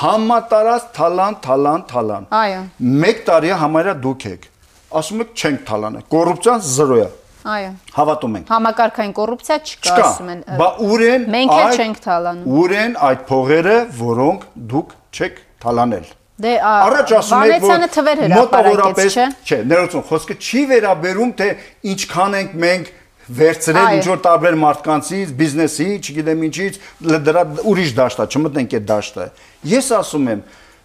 համատարած 0.00 0.88
թալան, 0.96 1.36
թալան, 1.44 1.84
թալան։ 1.92 2.30
Այո։ 2.40 2.64
1 3.10 3.22
տարի 3.28 3.52
համարյա 3.60 3.96
դուք 4.08 4.26
եք։ 4.32 4.49
Ասում 4.90 5.20
եք 5.22 5.34
չենք 5.38 5.60
թալանը։ 5.68 6.00
Կոռուպցիան 6.10 6.62
0 6.66 6.96
է։ 7.00 7.08
Այո։ 7.50 7.68
Հավատում 7.94 8.34
ենք։ 8.40 8.48
Համակարգային 8.50 9.12
կոռուպցիա 9.16 9.58
չկա, 9.70 9.94
ասում 10.06 10.30
են։ 10.34 10.40
Բա 10.60 10.68
ուրեն 10.86 11.26
մենք 11.34 11.52
էլ 11.56 11.78
չենք 11.80 12.00
թալանում։ 12.04 12.56
Ուրեն 12.60 12.96
այդ 13.08 13.22
փողերը, 13.30 13.76
որոնք 14.00 14.46
դուք 14.72 14.94
չեք 15.14 15.38
թալանել։ 15.64 16.10
Դե 16.40 16.52
առաջ 16.70 17.12
ասում 17.20 17.50
եք 17.54 17.64
որ 17.68 18.22
մոտավորապես 18.34 19.16
չէ, 19.20 19.58
ներողություն, 19.70 20.04
խոսքը 20.10 20.36
չի 20.40 20.62
վերաբերում 20.70 21.32
թե 21.40 21.48
ինչքան 21.92 22.36
ենք 22.40 22.54
մենք 22.64 22.92
վերցրել 23.40 23.96
ինչ 24.00 24.06
որ 24.10 24.22
տարբեր 24.24 24.56
մարդկանցից, 24.60 25.34
բիզնեսի, 25.40 25.88
չգիտեմ 26.00 26.40
ինչից, 26.48 26.78
դրա 27.28 27.44
ուրիշ 27.70 27.92
դաշտ 28.00 28.22
է, 28.24 28.26
չմտնենք 28.34 28.74
այդ 28.80 28.88
դաշտը։ 28.90 29.26
Ես 29.70 29.90
ասում 30.00 30.30
եմ, 30.32 30.40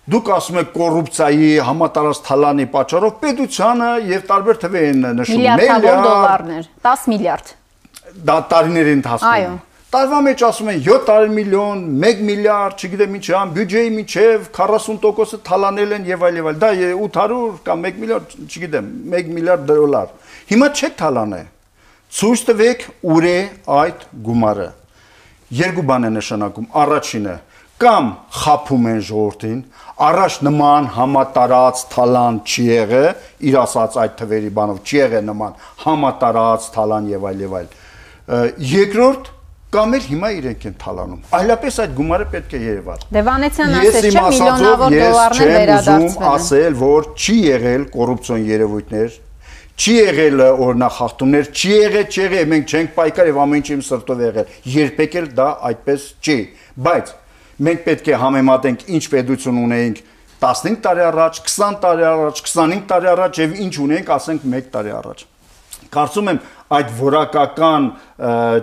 դուք 0.06 0.28
ասում 0.36 0.58
եք 0.62 0.68
կոռուպցիայի 0.76 1.48
համատարած 1.66 2.20
թալանի 2.28 2.66
պատճառով 2.76 3.14
պետությանը 3.24 3.88
եւ 4.12 4.26
տարբեր 4.30 4.60
թվեր 4.64 4.84
են 4.90 5.08
նշում 5.18 5.40
միլիարդ 5.42 5.88
դոլարներ 6.06 6.68
10 6.86 7.06
միլիարդ 7.14 7.54
դա 8.28 8.36
տարիների 8.52 8.94
ընթացքում 9.00 9.32
այո 9.32 9.56
տարվա 9.96 10.20
մեջ 10.28 10.44
ասում 10.46 10.70
են 10.76 10.80
700 10.86 11.34
միլիոն 11.40 11.82
1 12.12 12.22
միլիարդ 12.30 12.86
չգիտեմ 12.86 13.18
ինչ 13.18 13.26
ան 13.40 13.52
բյուջեի 13.56 13.92
միջև 13.96 14.48
40%-ը 14.60 15.40
թալանել 15.50 15.98
են 15.98 16.08
եւ 16.12 16.26
այլ 16.30 16.40
եւ 16.42 16.50
այլ 16.52 16.62
դա 16.62 16.72
800 17.08 17.42
կամ 17.66 17.86
1 17.90 18.00
միլիարդ 18.04 18.36
չգիտեմ 18.46 18.90
1 19.22 19.34
միլիարդ 19.40 19.68
դոլար 19.72 20.14
հիմա 20.52 20.70
չեք 20.76 20.98
թալանե 21.02 21.42
ցույց 22.20 22.46
տվեք 22.52 22.88
ուր 23.16 23.30
է 23.32 23.38
այդ 23.80 24.06
գումարը 24.30 24.70
երկու 25.66 25.86
բան 25.90 26.10
է 26.10 26.12
նշանակում 26.20 26.68
առաջինը 26.86 27.36
կամ 27.82 28.06
խափում 28.42 28.86
են 28.92 29.00
ժողովրդին 29.04 29.58
առաջ 29.96 30.38
նման 30.44 30.90
համատարած 30.96 31.82
թալան 31.94 32.40
չի 32.44 32.66
եղել, 32.68 33.22
իր 33.48 33.58
ասած 33.62 33.96
այդ 34.04 34.18
թվերի 34.20 34.52
բանով 34.58 34.82
չի 34.84 34.98
եղել 35.00 35.26
նման 35.30 35.56
համատարած 35.86 36.68
թալան 36.76 37.08
եւ 37.14 37.28
այլ 37.30 37.44
եւ 37.46 37.56
այլ։ 37.60 37.70
Երկրորդ 38.76 39.32
կամ 39.76 39.96
էլ 39.96 40.06
հիմա 40.10 40.30
իրենք 40.36 40.66
են 40.70 40.76
թալանում։ 40.82 41.22
Այլապես 41.36 41.78
այդ 41.84 41.96
գումարը 41.96 42.28
պետք 42.36 42.54
է 42.56 42.60
Երևան։ 42.66 43.02
Դե 43.16 43.24
Վանեցյան 43.28 43.74
ասել 43.80 44.06
չէ 44.06 44.24
միլիոնավոր 44.26 44.96
դոլարներ 44.96 45.52
վերադարձվել։ 45.56 46.30
ասել, 46.32 46.78
որ 46.80 47.10
չի 47.16 47.36
եղել 47.46 47.86
կոռուպցիոն 47.96 48.46
երևույթներ, 48.52 49.18
չի 49.76 49.96
եղել 49.96 50.46
օրնախախտումներ, 50.46 51.50
չի 51.56 51.72
եղել, 51.76 52.08
չի 52.08 52.22
եղել, 52.26 52.48
մենք 52.56 52.72
չենք 52.76 52.96
պայքար 52.96 53.30
եւ 53.32 53.40
ամեն 53.46 53.60
ինչ 53.60 53.68
իմ 53.76 53.84
սրտով 53.90 54.24
եղել։ 54.26 54.56
Երբեք 54.76 55.18
էլ 55.20 55.28
դա 55.36 55.48
այդպես 55.70 56.06
չի։ 56.24 56.38
Բայց 56.86 57.12
մենք 57.62 57.86
պետք 57.86 58.12
է 58.12 58.20
համեմատենք 58.26 58.84
ինչ 58.96 59.04
պետություն 59.16 59.62
ունեինք 59.66 60.02
15 60.42 60.82
տարի 60.84 61.06
առաջ, 61.10 61.40
20 61.48 61.80
տարի 61.86 62.06
առաջ, 62.10 62.42
25 62.44 62.84
տարի 62.90 63.10
առաջ 63.14 63.40
եւ 63.46 63.56
ինչ 63.66 63.74
ունենք, 63.86 64.12
ասենք 64.16 64.46
1 64.52 64.70
տարի 64.76 64.94
առաջ։ 65.00 65.24
Կարծում 65.96 66.30
եմ 66.32 66.40
այդ 66.76 66.92
որակական 66.98 67.84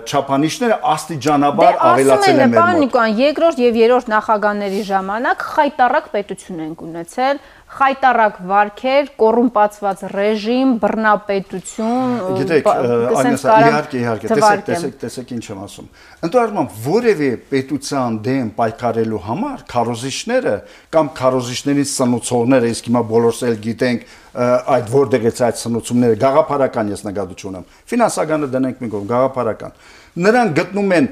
չափանիշները 0.03 0.77
աստիճանաբար 0.91 1.69
դե, 1.73 1.79
ավելացել 1.89 2.33
են 2.33 2.39
մեր 2.41 2.49
մոտ։ 2.51 2.57
Պարոն 2.59 2.81
Նիկոյան, 2.83 3.13
երկրորդ 3.23 3.61
եւ 3.63 3.77
երրորդ 3.79 4.09
նախագահների 4.13 4.81
ժամանակ 4.89 5.45
խայտարակ 5.53 6.09
պետություն 6.13 6.63
ենք 6.67 6.83
ունեցել, 6.83 7.39
խայտարակ 7.77 8.35
վարքեր, 8.49 9.07
կոռումպացված 9.19 10.03
ռեժիմ, 10.13 10.73
բռնապետություն, 10.83 12.13
գիտեք, 12.39 12.69
այնեսա 12.73 13.55
իհարկե, 13.63 14.01
իհարկե, 14.03 14.29
տեսեք, 14.33 14.63
տեսեք, 14.69 14.97
տեսեք 15.03 15.33
ինչ 15.37 15.43
եմ 15.53 15.63
ասում։ 15.63 15.87
Ընդհանրապես 16.27 16.83
որևէ 16.87 17.29
պետության 17.53 18.19
դեմ 18.27 18.51
պայքարելու 18.59 19.23
համար 19.29 19.65
քարոզիչները 19.73 20.55
կամ 20.93 21.11
քարոզիչների 21.23 21.87
սնուցողները, 21.93 22.71
իսկ 22.73 22.91
հիմա 22.91 23.03
բոլորս 23.13 23.41
էլ 23.49 23.59
գիտենք 23.63 24.07
այդ 24.33 24.87
որտեղից 24.93 25.41
այդ 25.45 25.59
սնուցումները 25.61 26.15
գաղափարական 26.23 26.87
ես 26.93 27.03
նկատություն 27.05 27.51
ունեմ։ 27.53 27.67
Ֆինանսականը 27.91 28.47
դնենք 28.53 28.79
մի 28.81 28.89
կողմ, 28.93 29.09
գաղափարական 29.13 29.75
նրանք 30.13 30.57
գտնում 30.59 30.91
են 30.93 31.07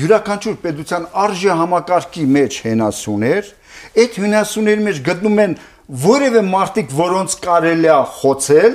յուրաքանչյուր 0.00 0.54
պետության 0.62 1.08
արժե 1.22 1.56
համակարգի 1.60 2.22
մեջ 2.36 2.58
հենասյուներ, 2.66 3.50
այդ 3.92 4.16
հյունասուների 4.22 4.86
մեջ 4.86 5.02
գտնում 5.08 5.42
են 5.42 5.58
որևէ 6.02 6.42
մարտիկ, 6.48 6.96
որոնց 6.96 7.36
կարելի 7.42 7.90
է 7.92 7.98
խոցել, 8.22 8.74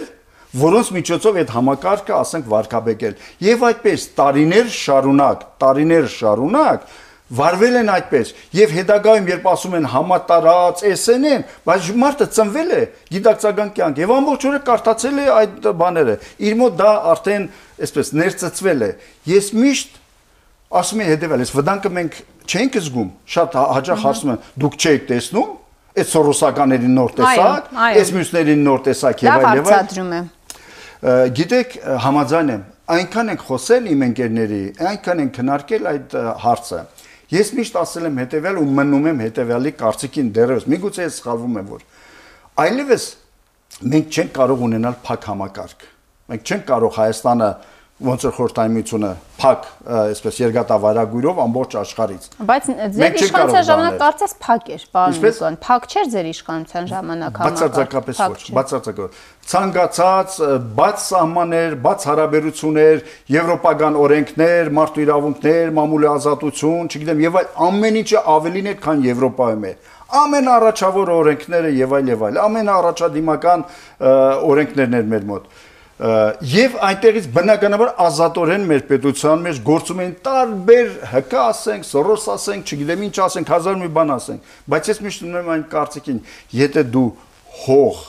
որոնց 0.58 0.92
միջոցով 0.98 1.42
այդ 1.42 1.52
համակարգը, 1.58 2.14
ասենք, 2.18 2.48
վարկաբեկել։ 2.54 3.18
Եվ 3.48 3.66
այդպես 3.68 4.06
տարիներ 4.18 4.72
շարունակ, 4.78 5.44
տարիներ 5.62 6.10
շարունակ 6.14 6.88
վարվել 7.28 7.76
են 7.82 7.90
այդպես 7.92 8.30
եւ 8.56 8.74
հետագայում 8.78 9.26
երբ 9.34 9.48
ասում 9.52 9.74
են 9.78 9.88
համատարած 9.92 10.84
SN-ն, 10.94 11.44
բայց 11.68 11.90
մարդը 12.04 12.28
ծնվել 12.38 12.72
է 12.78 12.82
գիտակցական 13.12 13.72
կյանք 13.76 14.00
եւ 14.00 14.14
ամբողջ 14.18 14.46
օրը 14.48 14.62
կարդացել 14.70 15.20
է 15.20 15.26
այդ 15.36 15.68
բաները։ 15.82 16.16
Իր 16.48 16.58
մոտ 16.62 16.78
դա 16.80 16.92
արդեն 17.12 17.50
այսպես 17.84 18.14
ներծծվել 18.22 18.86
է։ 18.88 18.92
Ես 19.28 19.52
միշտ 19.60 20.00
ասում 20.68 21.02
եմ 21.04 21.12
հետեւել, 21.14 21.44
այս 21.46 21.54
վտանգը 21.58 21.92
մենք 21.98 22.18
չենք 22.48 22.78
զգում, 22.88 23.10
շատ 23.34 23.58
հաճախ 23.78 24.06
ասում 24.12 24.32
են, 24.34 24.40
դուք 24.64 24.78
չեք 24.78 25.06
տեսնում, 25.12 25.52
այդ 25.98 26.10
սորոսականների 26.12 26.90
նոր 26.98 27.14
տեսակ, 27.18 27.70
այս 27.88 28.12
մյուսների 28.18 28.56
նոր 28.68 28.84
տեսակ 28.88 29.24
եւ 29.28 29.48
այլ 29.48 29.62
եւ 29.62 29.72
այլ։ 29.78 30.28
Գիտեք, 31.38 31.74
համաձայն 32.04 32.52
եմ, 32.58 32.64
այնքան 32.98 33.32
ենք 33.34 33.44
խոսել 33.48 33.90
իմ 33.92 34.04
ընկերների, 34.08 34.62
այնքան 34.92 35.22
ենք 35.24 35.34
քննարկել 35.38 35.90
այդ 35.92 36.16
հարցը։ 36.44 36.80
Ես 37.28 37.50
միշտ 37.58 37.78
ասել 37.82 38.08
եմ 38.08 38.20
հետեւյալ 38.24 38.60
ու 38.62 38.68
մնում 38.78 39.08
եմ 39.12 39.22
հետեւյալի 39.26 39.72
կարծիքին 39.82 40.30
դեռևս։ 40.38 40.68
Միգուցե 40.72 41.08
ես 41.08 41.18
սխալվում 41.20 41.58
եմ 41.60 41.72
որ 41.74 41.82
այլևս 42.58 43.04
մենք 43.94 44.16
չենք 44.18 44.32
կարող 44.34 44.62
ունենալ 44.68 44.96
փակ 45.06 45.26
համակարգ։ 45.30 45.84
Մենք 46.32 46.48
չենք 46.48 46.64
կարող 46.72 46.96
Հայաստանը 46.98 47.50
ոնց 47.98 48.26
որ 48.28 48.34
խորտայմությունը 48.38 49.10
փակ, 49.42 49.64
այսպես 49.90 50.36
երկատավարագույրով 50.44 51.40
ամբողջ 51.42 51.76
աշխարից։ 51.82 52.28
Բայց 52.50 52.68
ձեր 52.94 53.18
իշխանության 53.18 53.66
ժամանակ 53.70 53.98
կարծես 54.04 54.36
փակ 54.44 54.70
էր, 54.76 54.84
պարոն 54.94 55.18
Նիկոն, 55.18 55.58
փակ 55.66 55.88
չէր 55.88 56.12
ձեր 56.14 56.30
իշխանության 56.30 56.90
ժամանակ 56.94 57.42
համակարգը։ 57.42 57.58
Բացարձակապես 57.58 58.22
ոչ, 58.22 58.42
բացարձակապես։ 58.58 59.26
Ցանկացած 59.48 60.38
բաց 60.78 61.06
սահմաններ, 61.08 61.78
բաց 61.88 62.08
հարաբերություններ, 62.12 63.04
եվրոպական 63.34 64.00
օրենքներ, 64.06 64.72
մարդու 64.78 65.06
իրավունքներ, 65.08 65.72
մամուլի 65.78 66.10
ազատություն, 66.14 66.92
չգիտեմ, 66.92 67.24
եւ 67.28 67.40
այլ 67.42 67.48
ամեն 67.68 68.02
ինչը 68.04 68.26
ավելին 68.38 68.68
է, 68.68 68.76
քան 68.84 69.08
Եվրոպայում 69.08 69.66
է 69.68 69.78
ամեն 70.08 70.46
առաջավոր 70.48 71.10
օրենքները 71.12 71.72
եւ 71.76 71.96
այլ 71.98 72.12
եւ 72.14 72.22
այլ 72.28 72.38
ամեն 72.40 72.70
առաջադիմական 72.72 73.64
օրենքներն 74.48 74.96
էր 75.02 75.10
մեր 75.12 75.26
մոտ 75.32 75.50
եւ 75.98 76.76
այնտեղից 76.88 77.30
բնականաբար 77.34 77.94
ազատորեն 78.06 78.66
մեր 78.70 78.84
պետության 78.92 79.40
մեջ 79.48 79.62
գործում 79.66 80.02
են 80.04 80.12
տարբեր 80.28 80.92
հկա 81.14 81.46
ասենք, 81.54 81.88
սորոս 81.90 82.28
ասենք, 82.36 82.70
չգիտեմ 82.70 83.06
ինչ 83.08 83.16
ասենք, 83.26 83.50
հազար 83.56 83.80
մի 83.82 83.90
բան 83.98 84.14
ասենք, 84.18 84.52
բայց 84.70 84.92
ես 84.92 85.02
միշտ 85.08 85.26
ունեմ 85.26 85.50
այն 85.56 85.66
կարծիքին, 85.74 86.22
եթե 86.54 86.86
դու 86.94 87.08
հող 87.66 88.06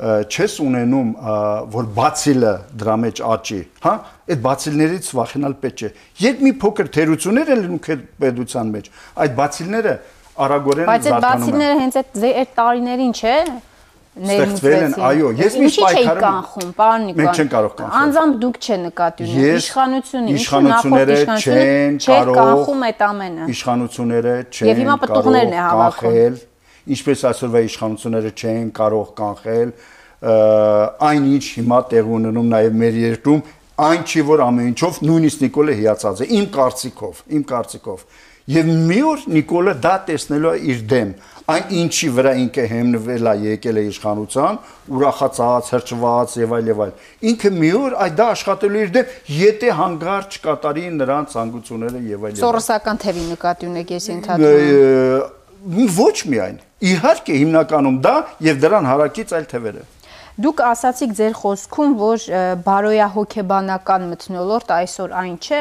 չես 0.00 0.54
ունենում, 0.64 1.08
որ 1.70 1.88
բացիլը 2.00 2.52
դրա 2.80 2.94
մեջ 3.04 3.18
աճի, 3.30 3.58
հա, 3.84 3.94
այդ 4.32 4.40
բացիլներից 4.46 5.10
վախենալ 5.18 5.56
պետք 5.60 5.82
չէ։ 5.84 5.90
Երբ 6.24 6.44
մի 6.46 6.52
փոքր 6.62 6.88
թերություններ 6.96 7.50
են 7.54 7.60
լինում 7.66 7.82
պետության 8.24 8.70
մեջ, 8.74 8.88
այդ 9.20 9.34
բացիլները 9.40 9.94
արագորեն 10.40 10.88
զարգանում 10.88 10.88
են։ 10.88 10.90
Բայց 10.90 11.10
այդ 11.10 11.26
բացիլները 11.26 11.80
հենց 11.84 11.98
այդ 12.00 12.54
տարիներին 12.60 13.12
չէ, 13.20 13.36
ստեղծվել 14.10 14.80
են, 14.84 14.94
այո, 15.06 15.28
ես 15.38 15.56
միշտ 15.60 15.80
պայքարում 15.84 16.08
եմ 16.10 16.22
կանխում, 16.24 16.70
պարոն 16.80 17.04
Նիկոն։ 17.06 17.20
Մենք 17.20 17.38
չենք 17.40 17.52
կարող 17.54 17.74
կանխել։ 17.78 17.98
Անձամբ 18.00 18.38
դուք 18.42 18.56
չեն 18.60 18.82
նկատի 18.88 19.26
ունում 19.30 19.60
իշխանությունը, 19.60 20.34
իշխանությունները 20.40 21.18
չեն 21.40 22.00
կարող 22.06 22.40
կանխում 22.40 22.82
այդ 22.90 23.04
ամենը։ 23.06 23.46
Իշխանությունները 23.54 24.34
չեն 24.50 24.90
կարող 24.90 25.94
կանխել, 26.00 26.40
ինչպես 26.90 27.24
այսօրվա 27.30 27.62
իշխանությունները 27.70 28.34
չեն 28.40 28.66
կարող 28.80 29.14
կանխել 29.20 29.72
այնինչ 30.20 31.44
հիմա 31.54 31.78
տեղ 31.90 32.08
ունենում 32.18 32.48
նաև 32.50 32.74
մեր 32.80 32.96
երկրում, 33.00 33.38
այն 33.80 34.02
չի 34.10 34.24
որ 34.28 34.42
ամեն 34.44 34.66
ինչով 34.70 34.98
նույնիսկ 35.06 35.44
Նիկոլը 35.46 35.76
հիացած 35.78 36.20
է 36.20 36.26
իմ 36.36 36.48
կարծիքով, 36.56 37.22
իմ 37.38 37.44
կարծիքով 37.48 38.02
Եվ 38.50 38.70
մի 38.88 38.98
օր 39.06 39.24
Նիկոլը 39.30 39.72
դա 39.84 39.92
տեսնելու 40.08 40.50
է 40.50 40.60
իր 40.72 40.78
դեմ 40.90 41.10
այն 41.50 41.74
ինչի 41.80 42.08
վրա 42.16 42.32
ինքը 42.44 42.64
հիմնվել 42.70 43.28
է 43.30 43.34
եկել 43.44 43.80
է 43.80 43.84
իշխանության, 43.90 44.58
ուրախացած, 44.96 45.70
հրճված 45.74 46.34
եւ 46.40 46.54
այլ 46.56 46.70
եւ 46.70 46.82
այլ։ 46.86 46.94
Ինքը 47.30 47.52
մի 47.56 47.70
օր 47.80 47.96
այդ 48.06 48.16
դա 48.20 48.26
աշխատելու 48.34 48.80
իր 48.80 48.92
դեմ, 48.96 49.14
եթե 49.40 49.76
հանգարց 49.80 50.38
չկատարի 50.40 50.86
նրանց 51.00 51.36
ցանկությունները 51.36 52.02
եւ 52.10 52.26
այլ։ 52.30 52.40
Սորոսական 52.40 53.00
թևի 53.04 53.24
նկատի 53.34 53.70
ունեք 53.70 53.94
ես 53.96 54.10
ընդհանրում։ 54.16 55.38
Ոչ 56.00 56.16
միայն։ 56.32 56.60
Իհարկե 56.90 57.34
հիմնականում 57.36 57.96
դա 58.00 58.14
եւ 58.46 58.60
դրան 58.64 58.86
հարակից 58.88 59.34
այլ 59.36 59.48
թևերը։ 59.50 59.82
Դուք 60.38 60.60
ասացիք 60.62 61.14
ձեր 61.18 61.34
խոսքում, 61.34 61.94
որ 61.98 62.24
բարոյահոգեբանական 62.64 64.04
մթնոլորտ 64.12 64.68
այսօր 64.76 65.14
այն 65.20 65.32
չէ, 65.42 65.58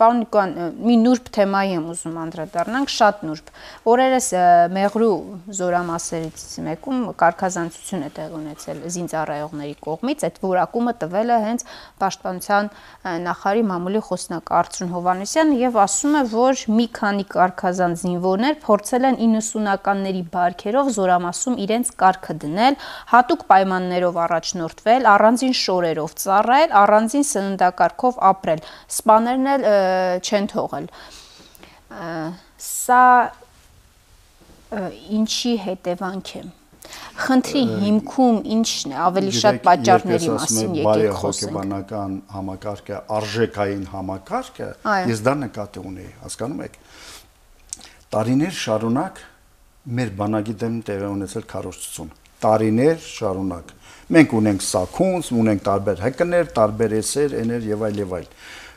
պարոն 0.00 0.20
Նիկոյան, 0.24 0.54
մի 0.88 0.96
նուրբ 1.02 1.28
թեմայի 1.36 1.74
եմ 1.76 1.84
ուզում 1.92 2.16
անդրադառնանք, 2.24 2.92
շատ 2.94 3.20
նուրբ։ 3.28 3.52
Օրերս 3.92 4.28
Մեղրու 4.74 5.16
զորամասերից 5.58 6.46
մեկում 6.64 7.02
կարգազանցություն 7.20 8.04
է 8.04 8.10
տեղ 8.16 8.34
ունեցել 8.38 8.80
զինծառայողների 8.94 9.76
կողմից, 9.84 10.24
այդ 10.24 10.40
որակումը 10.44 10.94
տվել 11.04 11.34
է 11.34 11.38
հենց 11.44 11.66
Պաշտպանության 12.00 12.70
նախարարի 13.28 13.64
մամուլի 13.74 14.02
խոսնակ 14.08 14.52
Արծրուն 14.64 14.92
Հովանեսյանը 14.94 15.60
եւ 15.60 15.78
ասում 15.84 16.14
է, 16.14 16.24
որ 16.32 16.64
մի 16.74 16.86
քանի 16.98 17.24
կարգազան 17.34 17.96
զինվորներ 18.04 18.58
փորձել 18.64 19.08
են 19.10 19.20
90-ականների 19.24 20.22
բարքերով 20.34 20.90
զորամասում 20.94 21.58
իրենց 21.64 21.92
կարգը 22.04 22.36
դնել, 22.44 22.78
հատուկ 23.34 23.48
պայմաններով 23.50 24.18
առաջնորդվել, 24.24 25.06
առանձին 25.10 25.54
շորերով 25.58 26.12
ծառայել, 26.22 26.74
առանձին 26.80 27.24
սննդակարգով 27.26 28.18
ապրել։ 28.30 28.60
Սպաներն 28.94 29.48
էլ 29.54 29.64
չեն 30.22 30.46
թողել։ 30.54 30.86
Սա 32.64 33.06
ինչի 35.18 35.54
հետևանք 35.64 36.30
է։ 36.38 36.44
Խնդրի 37.24 37.62
հիմքում 37.82 38.38
ի՞նչն 38.54 38.92
է, 38.94 38.96
ավելի 39.02 39.32
շատ 39.34 39.60
պատճառների 39.66 40.30
մասին 40.34 40.74
եկեք 40.78 41.14
խոսենք։ 41.20 41.54
Հոգեբանական 41.54 42.16
համակարգը, 42.34 42.98
արժեքային 43.18 43.86
համակարգը, 43.94 44.68
ես 45.10 45.22
դա 45.24 45.34
նկատի 45.44 45.84
ունեի, 45.90 46.10
հասկանում 46.24 46.60
եք։ 46.66 46.76
Տարիներ 48.14 48.58
շարունակ 48.64 49.22
մեր 49.94 50.12
բանակի 50.20 50.58
դեմ 50.64 50.76
տեղի 50.90 51.08
ունեցել 51.14 51.48
քարոզություն 51.54 52.12
տարիներ 52.44 53.00
շարունակ։ 53.08 53.72
Մենք 54.14 54.34
ունենք 54.38 54.64
սակունց, 54.68 55.32
ունենք 55.44 55.64
տարբեր 55.64 56.04
հկներ, 56.04 56.52
տարբեր 56.58 56.98
էսեր, 57.00 57.38
էներ 57.40 57.68
եւ 57.72 57.88
այլ 57.88 58.00
եւ 58.04 58.14
այլ 58.20 58.28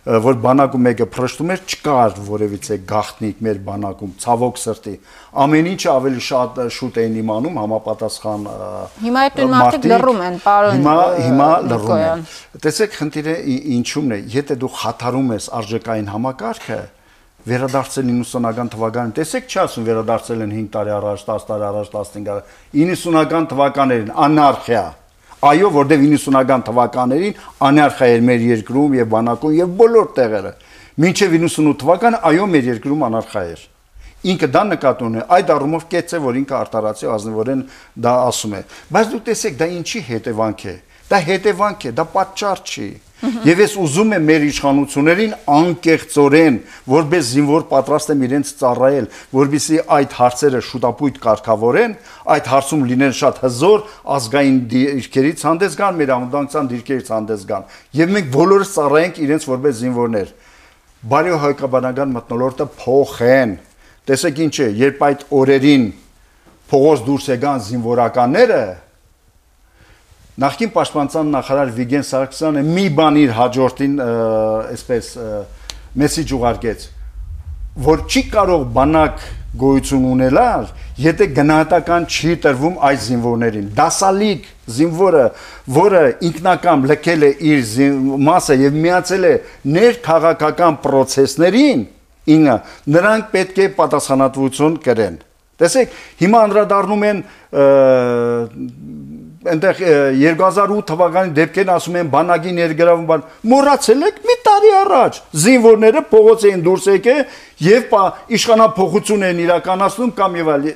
որ 0.08 0.38
բանակում 0.40 0.84
մեկը 0.88 1.06
փրշտում 1.12 1.50
էր, 1.52 1.62
չկար 1.68 2.14
որևիցե 2.28 2.76
գախտնիկ 2.88 3.40
մեր 3.44 3.58
բանակում, 3.68 4.12
ցավոք 4.24 4.60
սրտի։ 4.62 4.94
Ամեն 5.44 5.68
ինչը 5.74 5.90
ավելի 5.94 6.24
շատ 6.28 6.62
շուտ 6.78 7.00
էին 7.04 7.18
իմանում 7.22 7.60
համապատասխան 7.60 8.46
Հիմա 9.04 9.26
այդ 9.28 9.42
նույն 9.42 9.52
մարդիկ 9.58 9.88
լռում 9.92 10.22
են, 10.28 10.38
պարոն։ 10.48 10.78
Հիմա 10.78 10.96
հիմա 11.28 11.50
լռում 11.68 12.06
են։ 12.08 12.24
Տեսեք, 12.64 12.96
խնդիրը 13.02 13.36
ինչումն 13.76 14.16
է, 14.16 14.22
եթե 14.38 14.60
դու 14.64 14.72
խաթարում 14.78 15.34
ես 15.36 15.50
արժեքային 15.60 16.12
համակարգը, 16.16 16.80
վերադարձել 17.48 18.08
90-ական 18.12 18.70
թվականին։ 18.74 19.14
Տեսեք, 19.18 19.46
չի 19.48 19.60
ասում 19.64 19.86
վերադարձել 19.88 20.44
են 20.44 20.54
5 20.58 20.70
տարի 20.74 20.94
առաջ, 20.98 21.24
10 21.28 21.46
տարի 21.48 21.66
առաջ, 21.68 21.92
15 21.94 22.26
տարի։ 22.28 22.42
90-ական 22.82 23.48
թվականներին 23.54 24.12
անարխիա։ 24.28 24.84
Այո, 25.48 25.72
որտեղ 25.78 26.04
90-ական 26.04 26.66
թվականներին 26.68 27.42
անարխիա 27.68 28.12
էր 28.18 28.24
մեր 28.28 28.46
երկրում 28.52 28.98
եւ 28.98 29.10
բանակում 29.14 29.58
եւ 29.58 29.74
բոլոր 29.80 30.08
տեղերը։ 30.18 30.54
Մինչեւ 30.98 31.36
98 31.38 31.82
թվականը 31.84 32.22
այո, 32.28 32.46
մեր 32.58 32.70
երկրում 32.74 33.04
անարխիա 33.08 33.44
էր։ 33.54 33.66
Ինքը 34.28 34.48
դա 34.50 34.62
նկատում 34.68 35.18
է, 35.18 35.26
այդ 35.38 35.52
առումով 35.54 35.84
կեց 35.94 36.14
է, 36.18 36.20
որ 36.26 36.40
ինքը 36.42 36.56
արտարացի 36.58 37.10
ազնվորեն 37.14 37.60
դա 38.02 38.14
ասում 38.28 38.56
է։ 38.58 38.62
Բայց 38.98 39.12
դու 39.14 39.22
տեսեք, 39.28 39.60
դա 39.62 39.68
ինչի 39.78 40.02
հետևանք 40.08 40.64
է։ 40.68 40.74
Դա 41.08 41.20
հետևանք 41.28 41.86
է, 41.86 41.92
դա 42.02 42.06
պատճառ 42.18 42.64
չի։ 42.66 42.88
Եվ 43.18 43.62
ես 43.64 43.72
ուզում 43.82 44.12
եմ 44.14 44.26
մեր 44.30 44.44
իշխանություններին 44.46 45.32
անկեղծորեն, 45.50 46.58
որպես 46.86 47.30
զինվոր 47.34 47.64
պատրաստ 47.72 48.12
եմ 48.14 48.22
իրենց 48.28 48.52
ծառայել, 48.60 49.08
որբիսի 49.34 49.80
այդ 49.98 50.14
հարցերը 50.18 50.62
շուտապույտ 50.68 51.18
կարգավորեն, 51.24 51.96
այդ 52.38 52.52
հարցում 52.54 52.86
լինեն 52.92 53.16
շատ 53.18 53.42
հզոր 53.42 53.84
ազգային 54.18 54.60
դիրքերից 54.70 55.46
հանդես 55.50 55.78
գան, 55.82 55.98
մեր 55.98 56.14
ամդանկցան 56.18 56.70
դիրքերից 56.78 57.12
հանդես 57.18 57.46
գան։ 57.50 57.68
Եվ 57.98 58.14
մենք 58.18 58.32
բոլորս 58.38 58.74
ծառայենք 58.78 59.22
իրենց 59.26 59.48
որպես 59.58 59.82
զինվորներ։ 59.82 60.34
Բարի 61.08 61.38
հայկաբանական 61.42 62.18
մտնոլորտը 62.22 62.68
փոխեն։ 62.78 63.58
Տեսեք 64.08 64.44
ինչ 64.46 64.56
է, 64.62 64.68
երբ 64.78 65.02
այդ 65.08 65.26
օրերին 65.38 65.88
փողոց 66.68 67.04
դուրս 67.08 67.28
եկան 67.34 67.66
զինվորականները, 67.68 68.62
Նախկին 70.38 70.70
պաշտպանության 70.70 71.30
նախարար 71.34 71.70
Վիգեն 71.74 72.04
Սարգսյանը 72.06 72.62
մի 72.68 72.82
բան 72.94 73.16
իր 73.24 73.32
հաջորդին 73.34 73.94
այսպես 74.04 75.08
մեսիջ 75.98 76.34
ուղարկեց, 76.38 76.84
որ 77.88 78.04
չի 78.06 78.22
կարող 78.36 78.66
բանակ 78.76 79.24
գոյություն 79.58 80.06
ունենալ, 80.12 80.68
եթե 81.02 81.28
գնահատական 81.40 82.06
չի 82.06 82.36
տրվում 82.44 82.78
այս 82.86 83.08
զինվորներին։ 83.08 83.68
Դասալիկ 83.80 84.46
զինվորը, 84.78 85.26
որը 85.78 86.04
ինքնակամ 86.30 86.86
լքել 86.92 87.26
է 87.26 87.32
իր 87.50 87.74
մասը 88.30 88.58
եւ 88.62 88.78
միացել 88.86 89.26
է 89.26 89.34
ներքաղաքական 89.74 90.78
process-ներին, 90.86 91.82
ինը 92.38 92.60
նրանք 92.94 93.32
պետք 93.34 93.64
է 93.66 93.72
պատասխանատվություն 93.82 94.78
կրեն։ 94.86 95.18
Տեսեք, 95.58 95.98
հիմա 96.22 96.44
անդրադառնում 96.46 97.08
են 97.08 97.24
այնտեղ 99.46 99.82
2008 100.18 100.84
թվականի 100.90 101.34
դեպքերն 101.38 101.72
ասում 101.76 101.98
են 102.02 102.12
բանակի 102.14 102.54
ներգրավում 102.58 103.08
բան 103.12 103.24
մոռացել 103.52 104.06
եք 104.08 104.20
մի 104.28 104.36
տարի 104.48 104.72
առաջ 104.82 105.20
զինվորները 105.44 106.04
փողոց 106.12 106.46
էին 106.50 106.64
դուրս 106.68 106.88
եկել 106.94 107.22
եւ 107.68 107.98
իշխանապողություն 108.38 109.28
են 109.28 109.42
իրականացնում 109.46 110.14
կամ 110.18 110.40
եւ 110.42 110.52
այլ 110.56 110.70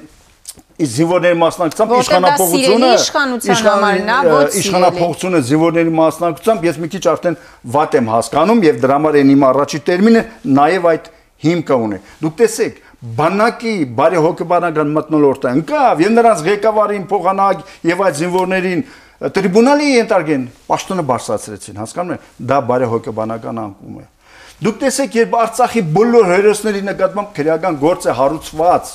զինվորների 0.82 1.38
մասնակցությամբ 1.41 1.91
իշխանապողությունը 2.02 2.91
իշխանապողությունը 4.62 5.41
զինվորների 5.50 5.93
մասնակցությամբ 5.97 6.65
ես 6.67 6.80
մի 6.82 6.89
քիչ 6.95 7.04
արդեն 7.12 7.38
վատ 7.76 7.97
եմ 8.02 8.10
հասկանում 8.12 8.63
եւ 8.65 8.80
դրա 8.86 8.97
համար 8.97 9.17
են 9.21 9.34
իմ 9.36 9.45
առաջի 9.52 9.82
տերմինը 9.89 10.24
նաեւ 10.58 10.88
այդ 10.91 11.12
հիմքը 11.45 11.78
ունի 11.86 12.00
դուք 12.21 12.36
տեսեք 12.41 12.82
բանակի 13.01 13.73
բարի 13.97 14.19
հոգեբանական 14.21 14.91
մտնոլորտը 14.93 15.51
ընկավ 15.57 16.01
եւ 16.03 16.11
նրանց 16.13 16.41
ղեկավարին 16.45 17.05
փոխանակ 17.09 17.61
եւ 17.89 18.03
այդ 18.05 18.17
զինվորներին 18.19 18.83
տրիբունալի 19.37 19.87
ենթարկեն 19.95 20.43
պաշտոնը 20.67 21.05
բարձրացրեցին 21.09 21.79
հասկանում 21.81 22.13
եք 22.15 22.27
դա 22.51 22.59
բարի 22.69 22.89
հոգեբանական 22.91 23.61
անկում 23.61 23.95
է 24.01 24.05
դուք 24.61 24.77
տեսեք 24.85 25.17
երբ 25.17 25.33
արցախի 25.41 25.83
բոլոր 25.97 26.29
հերոսների 26.31 26.83
նկատմամբ 26.91 27.33
քրեական 27.41 27.79
գործ 27.81 28.05
է 28.05 28.15
հարուցված 28.21 28.93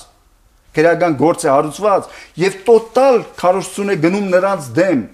քրեական 0.76 1.18
գործ 1.26 1.46
է 1.46 1.50
հարուցված 1.50 2.08
եւ 2.46 2.58
տոտալ 2.66 3.20
քարոզություն 3.42 3.90
է 3.90 3.98
գնում 4.06 4.30
նրանց 4.36 4.70
դեմ 4.78 5.04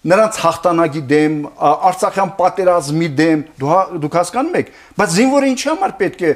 նրանց 0.00 0.36
հաղթանակի 0.40 1.00
դեմ, 1.10 1.34
Արցախյան 1.60 2.30
պատերազմի 2.38 3.08
դեմ, 3.18 3.40
դուք 3.60 4.14
հասկանում 4.16 4.54
եք, 4.60 4.70
բայց 4.96 5.10
զինվորը 5.16 5.50
ինչի 5.50 5.68
համար 5.70 5.92
պետք 6.00 6.22
է 6.24 6.30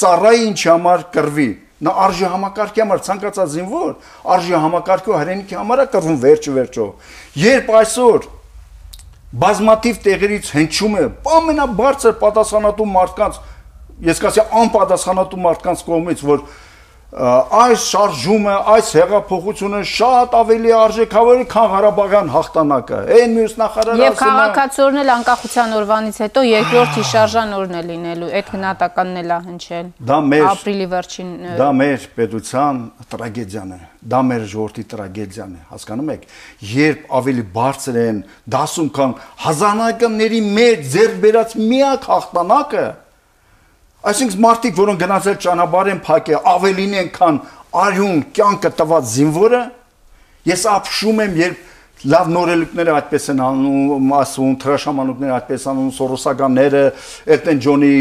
ծառայի 0.00 0.42
ինչ 0.46 0.60
համար 0.66 1.04
կրվի 1.16 1.48
նա 1.86 1.92
արժի 2.06 2.28
համակարգի 2.32 2.82
համար 2.82 3.02
ցանկացած 3.06 3.50
զինվոր 3.56 3.90
արժի 4.36 4.54
համակարգի 4.64 5.16
հրենիքի 5.16 5.58
համար 5.60 5.82
է 5.82 5.86
կրվում 5.92 6.18
վերջ 6.22 6.48
վերջո 6.56 6.86
երբ 7.42 7.72
այսօր 7.80 8.28
բազմատիվ 9.42 9.98
տեղերից 10.06 10.50
հնչում 10.56 10.96
է 10.96 11.04
ամենաբարձր 11.36 12.16
պատասխանատու 12.22 12.88
մարդկանց 12.96 13.40
ես 14.06 14.22
կասի 14.24 14.44
անպատասխանատու 14.62 15.42
մարդկանց 15.46 15.84
կողմից 15.90 16.24
որ 16.30 16.42
այս 17.16 17.84
շարժումը, 17.88 18.54
այս 18.76 18.88
հեղափոխությունը 18.92 19.78
շատ 19.88 20.34
ավելի 20.36 20.72
արժեքավոր 20.76 21.38
է, 21.40 21.44
քան 21.48 21.68
Ղարաբաղյան 21.72 22.28
հաղթանակը։ 22.34 22.98
Այն 23.16 23.32
մյուս 23.36 23.54
նախարարը 23.62 24.02
Եվ 24.04 24.18
քաղաքացիորն 24.20 25.00
էլ 25.00 25.12
անկախության 25.14 25.72
օրվանից 25.78 26.18
հետո 26.26 26.42
երկրորդ 26.46 26.98
հիշարժան 27.00 27.54
օրն 27.56 27.78
է 27.80 27.82
լինելու, 27.86 28.28
այդ 28.36 28.52
գնահատականն 28.52 29.16
էլ 29.22 29.32
է 29.32 29.38
հնչել։ 29.46 29.88
Դա 30.12 30.18
մեր 30.26 30.44
ապրիլի 30.50 30.88
վերջին 30.92 31.32
Դա 31.56 31.70
մեր 31.80 32.06
պետության 32.20 32.84
տրագեդիան 33.16 33.72
է։ 33.72 33.80
Դա 34.06 34.20
մեր 34.26 34.44
ժողովրդի 34.52 34.84
տրագեդիան 34.92 35.56
է, 35.56 35.60
հասկանում 35.72 36.12
եք։ 36.16 36.28
Երբ 36.76 37.08
ավելի 37.16 37.44
բարձր 37.56 37.98
են 38.04 38.20
դասում 38.54 38.92
կամ 39.00 39.16
հազարականների 39.46 40.40
մեջ 40.60 40.86
ձեր 40.92 41.18
բերած 41.24 41.56
միակ 41.64 42.06
հաղթանակը 42.12 42.86
Այսինքն 44.06 44.42
մարդիկ, 44.44 44.74
որոնք 44.78 45.00
գնացել 45.02 45.38
ճանապարհ 45.42 45.88
են 45.92 46.00
փակել, 46.06 46.42
ավելին 46.46 46.92
են 47.00 47.08
քան 47.16 47.38
արյուն 47.86 48.20
կյանքը 48.36 48.70
տված 48.78 49.08
զինվորը, 49.16 49.62
ես 50.46 50.66
ապշում 50.76 51.22
եմ, 51.24 51.40
երբ 51.40 51.64
լավ 52.06 52.28
նորելուկները 52.28 52.92
այդպես 52.92 53.26
են 53.32 53.40
անում, 53.40 54.10
ասում, 54.20 54.50
թրաշամանուկները 54.62 55.34
այդպես 55.36 55.62
անում, 55.72 55.88
սորոսականները, 55.96 56.82
Էլտեն 57.36 57.62
Ջոնի 57.66 57.92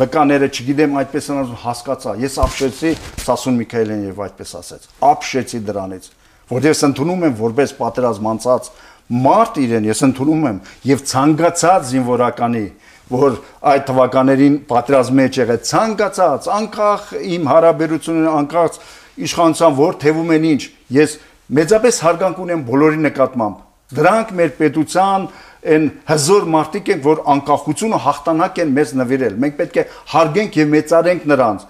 վկաները, 0.00 0.48
չգիտեմ, 0.50 0.98
այդպես 1.02 1.28
են 1.30 1.40
ասում, 1.40 1.60
հասկացա։ 1.62 2.14
Ես 2.26 2.38
ապշեցի 2.42 2.92
Սասուն 3.22 3.60
Միքայելյան 3.62 4.02
եւ 4.10 4.20
այդպես 4.26 4.52
ասեց։ 4.60 4.88
Ապշեցի 5.06 5.60
դրանից, 5.70 6.10
որտեղ 6.50 6.74
ես 6.74 6.82
ընդունում 6.90 7.24
եմ 7.26 7.38
որպես 7.46 7.74
պատերազմ 7.80 8.28
անցած 8.34 8.70
մարդ 9.06 9.58
իրեն, 9.62 9.86
ես 9.86 10.00
ընդունում 10.10 10.46
եմ 10.50 10.56
եւ 10.90 11.02
ցանկացած 11.06 11.90
զինվորականի 11.92 12.66
որ 13.10 13.38
այդ 13.70 13.84
թվականներին 13.86 14.56
պատրաստ 14.70 15.14
մեջ 15.20 15.38
եղել 15.42 15.60
ցանկացած 15.70 16.48
անկախ 16.56 17.10
իմ 17.36 17.50
հարաբերությունները 17.52 18.32
անկախ 18.40 18.78
իշխանության 19.26 19.76
որ 19.76 19.98
թևում 20.02 20.32
են 20.36 20.46
ինչ 20.50 20.62
ես 20.96 21.18
մեծապես 21.56 22.00
հարգանք 22.02 22.40
ունեմ 22.42 22.64
բոլորի 22.66 23.00
նկատմամբ։ 23.06 23.62
Դրանք 23.96 24.32
մեր 24.34 24.50
պետության 24.58 25.26
այն 25.66 25.86
հզոր 26.08 26.46
մարդիկ 26.56 26.88
են, 26.94 27.00
որ 27.06 27.22
անկախությունը 27.36 28.00
հաղթանակ 28.06 28.58
են 28.64 28.72
մեզ 28.76 28.92
նվիրել։ 29.00 29.36
Մենք 29.44 29.56
պետք 29.60 29.76
է 29.76 29.84
հարգենք 30.12 30.58
եւ 30.58 30.68
մեծարենք 30.74 31.26
նրանց։ 31.30 31.64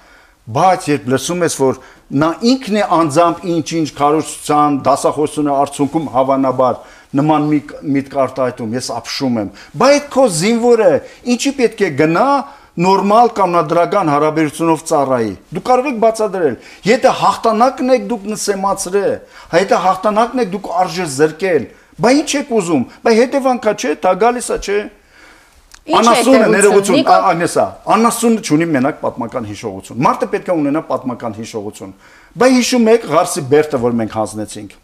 Բայց 0.56 0.88
երբ 0.92 1.06
լսում 1.12 1.44
ես, 1.46 1.54
որ 1.60 1.78
նա 2.16 2.28
ինքն 2.46 2.76
է 2.80 2.84
անձամբ 2.96 3.46
ինչ-ինչ 3.52 3.88
քարոշցության, 4.00 4.76
դասախոսությունը 4.86 5.54
արդյունքում 5.66 6.10
հավանաբար 6.16 6.76
նման 7.16 7.48
մի 7.50 7.58
միտք 7.96 8.14
արտահայտում, 8.26 8.76
ես 8.76 8.90
ապշում 8.96 9.40
եմ։ 9.42 9.50
Բայց 9.82 10.06
քո 10.16 10.24
զինվորը 10.36 10.92
ինչի 11.34 11.52
պետք 11.60 11.82
է 11.86 11.90
գնա 12.00 12.28
նորմալ 12.76 13.30
կանոնադրական 13.36 14.10
հարաբերությունով 14.12 14.82
ծառայի։ 14.90 15.30
Դու 15.56 15.62
կարող 15.64 15.86
եք 15.90 16.00
բացատրել, 16.02 16.56
եթե 16.84 17.12
հաղթանակն 17.20 17.94
եք 17.96 18.04
դուք 18.10 18.26
նսեմացրել, 18.32 19.14
եթե 19.56 19.80
հաղթանակն 19.86 20.42
եք 20.44 20.52
դուք 20.52 20.68
արժե 20.84 21.06
զրկել, 21.16 21.66
բա 21.96 22.12
ինչ 22.20 22.30
եք 22.36 22.54
ուզում, 22.60 22.84
բա 23.06 23.16
հետևանքա 23.16 23.74
չէ, 23.80 23.96
դա 24.04 24.14
գալիս 24.26 24.48
է 24.52 24.58
չէ։ 24.66 24.78
Անասունը 25.96 26.46
ներողություն, 26.50 27.04
Ագնեսա, 27.06 27.64
անասունը 27.94 28.40
չունի 28.42 28.66
մենակ 28.74 28.96
պատմական 29.04 29.44
հիշողություն։ 29.46 30.00
Մարդը 30.02 30.28
պետք 30.32 30.50
է 30.50 30.56
ունենա 30.60 30.82
պատմական 30.88 31.36
հիշողություն։ 31.36 31.92
Բա 32.42 32.48
հիշում 32.56 32.90
եք 32.90 33.06
Ղարսի 33.12 33.44
Բերտը, 33.54 33.80
որ 33.86 33.96
մենք 34.02 34.18
հանձնեցինք 34.18 34.74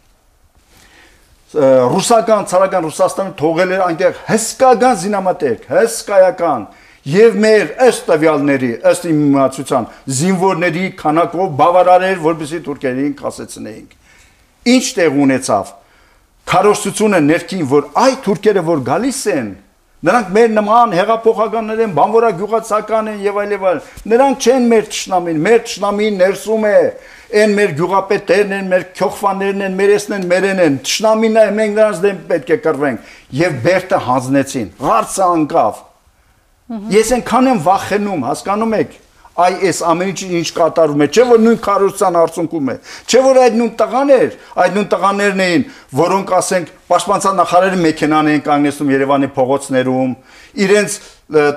ռուսական, 1.53 2.47
ցարական 2.49 2.85
Ռուսաստանը 2.87 3.33
թողել 3.37 3.73
էր 3.75 3.81
այնտեղ 3.87 4.21
հսկական 4.29 4.95
զինամատերք, 5.03 5.67
հսկայական 5.69 6.63
եւ 7.13 7.35
մեր 7.43 7.71
ըստ 7.83 8.05
տվյալների, 8.09 8.71
ըստ 8.89 9.07
իմ 9.09 9.19
իմացության, 9.27 9.87
զինվորների 10.17 10.85
քանակով 11.01 11.49
բավարար 11.59 12.05
էր, 12.09 12.21
որպեսզի 12.23 12.61
թուրքերին 12.67 13.13
կասեցնեինք։ 13.19 13.97
Ինչ 14.73 14.85
տեղ 14.97 15.19
ունեցավ։ 15.23 15.73
Քարոշցությունը 16.53 17.19
ներքին, 17.27 17.65
որ 17.73 17.89
այ 18.03 18.13
թուրքերը 18.23 18.63
որ 18.67 18.83
գալիս 18.87 19.21
են, 19.33 19.49
նրանք 20.03 20.31
մեր 20.35 20.49
նման 20.57 20.95
հեղափոխականներ 20.97 21.83
են, 21.83 21.93
բանվորագյուղացական 21.95 23.11
են 23.13 23.21
եւ 23.23 23.37
այլ 23.43 23.53
եւ 23.53 23.67
այլ։ 23.69 23.79
Նրանք 24.13 24.47
չեն 24.47 24.65
մեր 24.73 24.89
ճշնամին, 24.93 25.39
մեր 25.43 25.61
ճշնամին 25.69 26.17
ներսում 26.23 26.65
է, 26.67 26.79
այն 27.41 27.55
մեր 27.57 27.71
գյուղապետերն 27.79 28.53
են, 28.59 28.67
մեր 28.73 28.83
քյոխվաներն 28.97 29.65
են, 29.67 29.79
մերեսն 29.79 30.17
են, 30.17 30.27
մերեն 30.33 30.61
են։ 30.63 30.77
Ճշնամին 30.89 31.39
է, 31.39 31.47
մենք 31.57 31.79
նրանց 31.79 32.03
դեմ 32.03 32.21
պետք 32.29 32.53
է 32.53 32.59
կռվենք։ 32.67 33.15
Եվ 33.39 33.57
Բերտը 33.63 33.99
հանձնեցին։ 34.09 34.69
Հարցը 34.83 35.25
անկավ 35.29 35.81
Ես 36.93 37.09
այնքան 37.17 37.47
եմ 37.51 37.57
վախենում, 37.65 38.21
հասկանում 38.23 38.75
եք, 38.77 38.93
այ 39.33 39.53
այս 39.65 39.79
ամեն 39.89 40.09
ինչ 40.13 40.21
ինչ 40.39 40.49
կատարվում 40.53 41.03
է, 41.03 41.07
չէ 41.09 41.23
որ 41.29 41.39
նույն 41.41 41.59
քարոզության 41.65 42.17
արդյունքում 42.21 42.67
է, 42.69 42.75
չէ 43.09 43.21
որ 43.25 43.39
այդ 43.43 43.55
նույն 43.59 43.71
տղաներ, 43.79 44.35
այդ 44.63 44.75
նույն 44.77 44.89
տղաներն 44.93 45.41
էին, 45.43 45.63
որոնք 45.99 46.33
ասենք 46.37 46.69
պաշտպանության 46.93 47.39
նախարարի 47.41 47.79
մեքենան 47.83 48.29
էին 48.33 48.43
կանգնեցնում 48.45 48.91
Երևանի 48.93 49.29
փողոցներում, 49.33 50.11
իրենց 50.63 50.97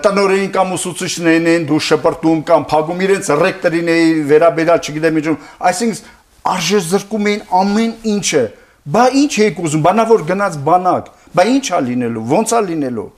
տնորին 0.06 0.48
կամ 0.56 0.72
ուսուցիչներին 0.76 1.50
էին 1.52 1.66
դու 1.68 1.80
շպրտում 1.84 2.40
կամ 2.48 2.66
փագում 2.72 3.04
իրենց 3.06 3.30
ռեկտորին 3.44 3.92
էի 3.92 4.08
վերաբերալ, 4.30 4.80
չգիտեմ 4.86 5.20
ինչու, 5.20 5.36
այսինքն 5.68 6.08
արժե 6.56 6.80
զրկում 6.86 7.28
էին 7.28 7.44
ամեն 7.60 7.92
ինչը։ 8.16 8.44
Բա 8.86 9.04
ինչ 9.20 9.32
եք 9.42 9.62
ուզում, 9.66 9.82
բանավոր 9.82 10.26
գնաց 10.30 10.58
բանակ, 10.64 11.08
բա 11.36 11.44
ինչ 11.52 11.66
է 11.66 11.80
լինելու, 11.90 12.26
ո՞նց 12.38 12.52
է 12.54 12.60
լինելու 12.70 13.08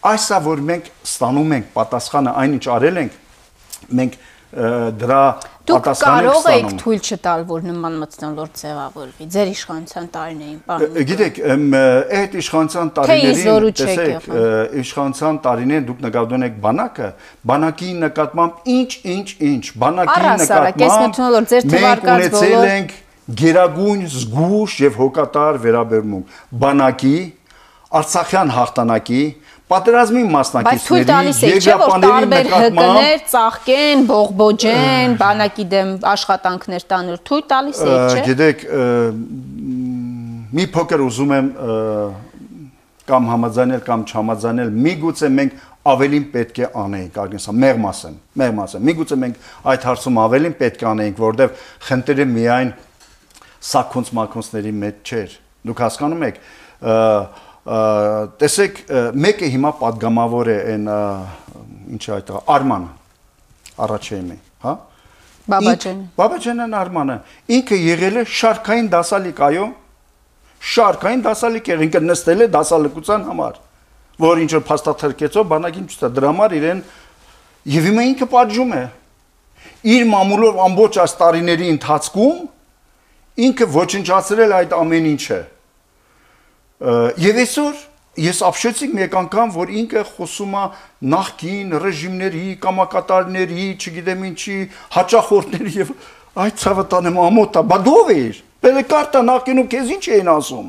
Այսա 0.00 0.38
որ 0.40 0.60
մենք 0.64 0.86
ստանում 1.04 1.50
ենք 1.58 1.66
պատասխանը 1.74 2.32
այնինչ 2.40 2.62
արել 2.72 3.00
ենք, 3.00 3.16
մենք 3.90 4.18
դրա 4.50 5.22
պատասխանը 5.70 6.22
կարող 6.26 6.46
եք 6.50 6.72
թույլ 6.80 7.02
չտալ, 7.06 7.42
որ 7.46 7.66
նման 7.68 7.98
մտնոլորտ 8.00 8.56
ձևավորվի 8.60 9.26
ձեր 9.30 9.50
իշխանության 9.50 10.08
տարիներին, 10.16 10.56
պարոն։ 10.66 10.96
Գիտեք, 11.10 11.38
այդ 12.18 12.34
իշխանության 12.40 12.90
տարիներին, 12.96 13.68
տեսեք, 13.80 14.26
իշխանության 14.82 15.38
տարիներին 15.46 15.86
դուք 15.90 16.02
նկատում 16.06 16.46
եք 16.48 16.58
բանակը, 16.66 17.10
բանակի 17.50 17.90
նկատմամբ 18.00 18.70
ինչ, 18.74 18.90
ինչ, 19.14 19.28
ինչ, 19.50 19.64
բանակի 19.84 20.26
նկատմամբ 20.42 21.20
մենք 21.78 22.10
ունեցել 22.10 22.70
ենք 22.74 22.96
գերագույն 23.40 24.06
զգուշ 24.10 24.72
եւ 24.90 24.96
հոգատար 24.98 25.60
վերաբերմունք 25.62 26.40
բանակի 26.64 27.18
Արցախյան 27.90 28.50
հաղթանակի 28.54 29.22
պատերազմի 29.70 30.22
մասնակիցների 30.34 31.34
եգրապաների 31.50 32.28
նկատմամբ 32.30 33.26
ծաղկեն, 33.30 34.02
բողբոջեն, 34.10 35.14
բանակի 35.20 35.66
դեմ 35.74 35.92
աշխատանքներ 36.10 36.86
տանուր 36.90 37.22
թույլ 37.30 37.44
տալիս 37.52 37.82
է, 37.86 37.94
չէ՞։ 38.10 38.24
Գիտեք, 38.30 38.64
մի 40.58 40.66
փոքր 40.74 41.04
ուզում 41.06 41.34
եմ 41.38 41.50
կամ 43.10 43.28
համաձայնել 43.30 43.82
կամ 43.86 44.02
չհամաձայնել, 44.10 44.72
միգուցե 44.86 45.30
մենք 45.38 45.54
ավելին 45.90 46.26
պետք 46.34 46.58
է 46.60 46.66
անեինք, 46.76 47.18
ագնեսա, 47.22 47.54
մեղմ 47.64 47.86
ասեմ, 47.90 48.16
մեղմ 48.40 48.58
ասեմ։ 48.64 48.82
Միգուցե 48.90 49.16
մենք 49.22 49.46
այդ 49.72 49.86
հարցում 49.88 50.18
ավելին 50.24 50.56
պետք 50.60 50.82
է 50.84 50.88
անեինք, 50.90 51.22
որովհետև 51.24 51.62
խնդիրը 51.88 52.26
միայն 52.30 52.72
սակոնց 53.70 54.12
մակոնցների 54.20 54.72
մեջ 54.80 55.10
չէր։ 55.10 55.38
Դուք 55.70 55.82
հասկանում 55.84 56.26
եք, 56.28 56.42
տեսեք 57.70 58.78
մեկը 59.14 59.48
հիմա 59.54 59.70
падգամավոր 59.78 60.48
է 60.50 60.56
այն 60.72 60.86
ինչ 61.94 62.02
է 62.02 62.12
այդ 62.16 62.30
Արման 62.50 62.86
առաջեմի, 63.84 64.38
հա? 64.64 64.72
Բաբաջան։ 65.50 66.00
Բաբաջանն 66.18 66.74
Արմանը 66.80 67.16
ինքը 67.56 67.78
եղել 67.80 68.18
է 68.20 68.24
շարքային 68.40 68.88
դասալիկ, 68.90 69.42
այո։ 69.46 69.66
Շարքային 70.70 71.22
դասալիկ 71.26 71.70
եղ 71.74 71.84
ինքը 71.86 72.02
նստել 72.06 72.44
է 72.44 72.48
դասալեկության 72.54 73.22
համար, 73.30 73.54
որ 74.20 74.42
ինչ 74.44 74.50
որ 74.56 74.64
փաստաթղթեցո 74.70 75.44
բանակին 75.50 75.86
չտա 75.90 76.10
դրա 76.18 76.32
համար 76.34 76.56
իրեն 76.58 76.82
եւ 77.70 77.88
իմը 77.90 78.04
ինքը 78.10 78.28
պատժում 78.34 78.74
է։ 78.76 78.82
Իր 79.94 80.04
մամուլով 80.10 80.60
ամբողջ 80.66 81.00
այս 81.06 81.16
տարիների 81.20 81.70
ընթացքում 81.76 82.38
ինքը 83.46 83.70
ոչնչացրել 83.80 84.54
այդ 84.60 84.76
ամեն 84.76 85.08
ինչը։ 85.14 85.40
ինչ 85.40 85.59
Եվ 86.80 87.38
այսօր 87.42 87.80
ես 88.24 88.38
ապշեցի 88.48 88.86
մեկ 88.96 89.16
անգամ, 89.20 89.50
որ 89.52 89.72
ինքը 89.82 90.02
խոսում 90.14 90.54
է 90.56 90.62
նախկին 91.12 91.74
ռեժիմների, 91.82 92.44
կամակատարների, 92.64 93.66
չգիտեմ 93.76 94.24
ինչի, 94.30 94.56
հաճախորդների 94.96 95.74
եւ 95.76 95.92
այդ 96.40 96.58
ցավը 96.64 96.84
տանեմ 96.94 97.20
ամոթա, 97.26 97.62
բա 97.68 97.78
դով 97.84 98.12
էր։ 98.16 98.42
Պելեկարտա 98.64 99.22
նախկինում 99.28 99.68
քեզ 99.76 99.92
ինչ 99.96 100.04
էին 100.16 100.30
ասում։ 100.40 100.68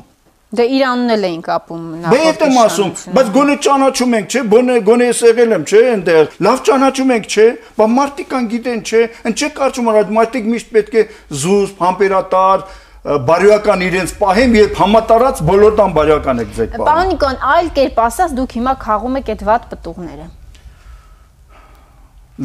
Դե 0.52 0.64
Իրանն 0.76 1.12
էլ 1.14 1.22
էին 1.30 1.42
կապում 1.46 1.84
նախորդ։ 2.02 2.12
Բե 2.12 2.46
եմ 2.46 2.56
ասում, 2.60 2.90
բայց 3.16 3.28
գոնե 3.32 3.54
ճանաչում 3.64 4.16
ենք, 4.18 4.26
չէ՞, 4.32 4.42
գոնե 4.52 4.74
գոնե 4.88 5.06
ես 5.08 5.20
եղել 5.24 5.54
եմ, 5.56 5.62
չէ՞, 5.64 5.80
այնտեղ։ 5.92 6.34
Լավ 6.44 6.58
ճանաչում 6.68 7.12
ենք, 7.16 7.28
չէ՞, 7.32 7.46
բա 7.78 7.86
մարդիկ 7.92 8.28
կան 8.32 8.48
գիտեն, 8.52 8.82
չէ՞, 8.84 9.02
ընդ 9.32 9.40
չէ 9.40 9.48
կարծում 9.56 9.88
որ 9.88 10.00
այդ 10.02 10.12
մարդիկ 10.18 10.50
միշտ 10.52 10.74
պետք 10.76 10.92
է 10.92 11.06
զուսպ, 11.40 11.80
համբերատար, 11.88 12.66
բարոյական 13.02 13.80
իրենց 13.82 14.12
պահեմ, 14.14 14.52
երբ 14.60 14.76
համատարած 14.78 15.40
բոլոր 15.46 15.72
տան 15.78 15.94
բարոյական 15.96 16.42
եք 16.42 16.52
ձեկ 16.54 16.74
պահում։ 16.76 16.86
Պարոն 16.86 17.08
Նիկոն, 17.10 17.38
այլ 17.52 17.70
կերպ 17.78 17.98
ասած, 17.98 18.34
դուք 18.38 18.54
հիմա 18.58 18.74
խաղում 18.84 19.16
եք 19.18 19.32
այդ 19.32 19.42
վատ 19.48 19.64
պտուղները։ 19.72 20.26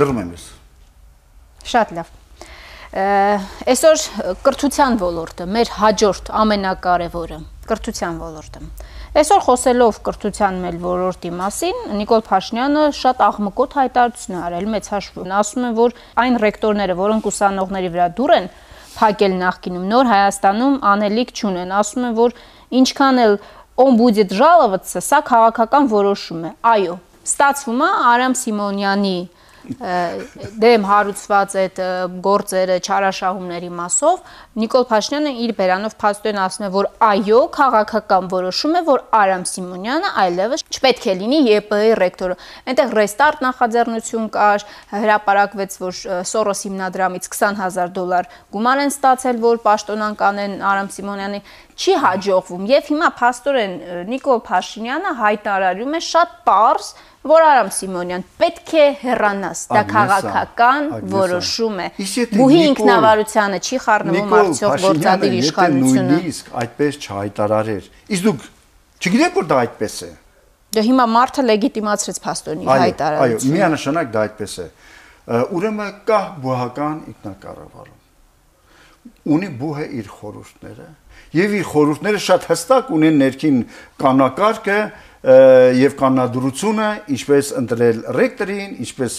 Լրում 0.01 0.21
եմ 0.23 0.31
ես։ 0.33 0.47
Շատ 1.67 1.93
լավ։ 1.97 2.15
Այսօր 2.97 4.03
կրթության 4.47 4.97
ոլորտը, 4.97 5.45
մեր 5.53 5.71
հաջորդ 5.77 6.29
ամենակարևորը, 6.41 7.39
կրթության 7.69 8.17
ոլորտը։ 8.25 8.61
Այսօր 9.17 9.41
խոսելով 9.45 9.99
կրթության 10.07 10.57
մեր 10.63 10.77
ոլորտի 10.81 11.31
մասին, 11.37 11.77
Նիկոլ 11.99 12.23
Փաշինյանը 12.27 12.83
շատ 12.97 13.21
աղմկոտ 13.27 13.75
հայտարարություն 13.77 14.39
արել 14.41 14.67
մեծ 14.73 14.89
հաշվով։ 14.93 15.29
Ասում 15.37 15.67
է, 15.67 15.71
որ 15.77 15.95
այն 16.23 16.39
ռեկտորները, 16.43 16.97
որոնք 17.01 17.29
ուսանողների 17.31 17.91
վրա 17.97 18.07
դուր 18.17 18.33
են, 18.37 18.49
փակել 18.96 19.34
նախկինում, 19.42 19.84
նոր 19.92 20.10
Հայաստանում 20.12 20.76
անելիք 20.92 21.30
չունեն։ 21.36 21.74
Ասում 21.82 22.06
են, 22.08 22.16
որ 22.18 22.34
ինչքան 22.82 23.22
էլ 23.22 23.34
он 23.82 23.96
будет 23.96 24.32
жаловаться, 24.36 25.00
սա 25.00 25.22
քաղաքական 25.24 25.88
որոշում 25.92 26.42
է։ 26.44 26.50
Այո, 26.72 26.96
ստացվում 27.24 27.80
է 27.82 27.90
Արամ 28.12 28.34
Սիմոնյանի 28.36 29.16
դեմ 29.67 30.85
հարուցված 30.87 31.55
այդ 31.61 31.79
գործերը 32.23 32.77
չարաշահումների 32.87 33.69
մասով 33.77 34.31
Նիկոլ 34.63 34.85
Փաշինյանը 34.91 35.33
իր 35.43 35.53
բերանով 35.57 35.95
փաստորեն 36.01 36.39
ասում 36.43 36.65
է, 36.67 36.69
որ 36.77 36.87
այո, 37.07 37.41
քաղաքական 37.57 38.29
որոշում 38.31 38.77
է, 38.79 38.81
որ 38.87 39.03
Արամ 39.17 39.43
Սիմոնյանը 39.51 40.11
այլևս 40.23 40.65
չպետք 40.71 41.07
է 41.07 41.15
լինի 41.21 41.41
ԵՊ-ի 41.47 41.91
ռեկտորը։ 42.01 42.39
Այնտեղ 42.71 42.95
ռեստարտ 42.97 43.43
նախաձեռնություն 43.47 44.29
կար, 44.37 44.67
հրապարակվեց, 44.97 45.77
որ 45.83 46.01
Սորոս 46.31 46.63
հիմնադրամից 46.67 47.29
20000 47.37 47.95
դոլար 47.97 48.31
գումար 48.55 48.83
են 48.87 48.93
ստացել, 48.93 49.41
որ 49.43 49.61
պաշտոնան 49.67 50.17
կանեն 50.21 50.59
Արամ 50.71 50.91
Սիմոնյանի 50.95 51.43
չի 51.77 51.93
հաջողվում 52.01 52.63
եւ 52.71 52.87
հիմա 52.91 53.07
փաստորեն 53.19 53.73
Նիկոլ 54.09 54.39
Փաշինյանը 54.47 55.11
հայտարարում 55.19 55.97
է 55.97 56.01
շատ 56.07 56.31
པարս 56.47 56.87
որ 57.27 57.45
Արամ 57.47 57.69
Սիմոնյան 57.75 58.23
պետք 58.41 58.71
է 58.77 58.85
հեռանաս, 59.01 59.61
դա 59.75 59.81
քաղաքական 59.91 60.87
որոշում 61.13 61.81
է։ 61.83 61.87
Բուհի 62.33 62.61
ինքնավարությանը 62.71 63.59
չի 63.67 63.79
խառնվում 63.85 64.35
արդյոք 64.37 64.85
գործադիր 64.87 65.35
իշխանությունը։ 65.41 66.07
Նույնիսկ 66.13 66.51
այդպես 66.63 66.99
չհայտարարեր։ 67.03 67.89
Իսկ 68.17 68.27
դուք 68.27 68.47
չգիտեք 68.97 69.37
որ 69.37 69.49
դա 69.51 69.59
այդպես 69.67 69.97
է։ 70.07 70.11
Դե 70.77 70.83
հիմա 70.87 71.05
մարդը 71.13 71.43
լեգիտիմացրեց 71.47 72.17
փաստորեն 72.27 72.67
հայտարարությունը։ 72.67 73.37
Այո, 73.37 73.53
միանշանակ 73.57 74.09
դա 74.13 74.23
այդպես 74.27 74.55
է։ 74.57 74.67
Ուրեմն 75.57 75.93
կա 76.07 76.21
բուհական 76.43 76.97
ինքնակառավարում։ 77.11 77.95
Ունի 79.37 79.49
բուհը 79.61 79.85
իր 79.97 80.09
խորհուրդները 80.17 80.87
եւ 81.35 81.57
իր 81.57 81.67
խորհուրդները 81.73 82.21
շատ 82.27 82.47
հստակ 82.51 82.91
ունեն 82.97 83.19
ներքին 83.23 83.59
կանակարգը 84.03 84.79
եւ 85.77 85.95
կանոնադրությունը, 85.99 86.89
ինչպես 87.17 87.49
ընտրել 87.61 88.03
ռեկտորին, 88.17 88.77
ինչպես 88.85 89.17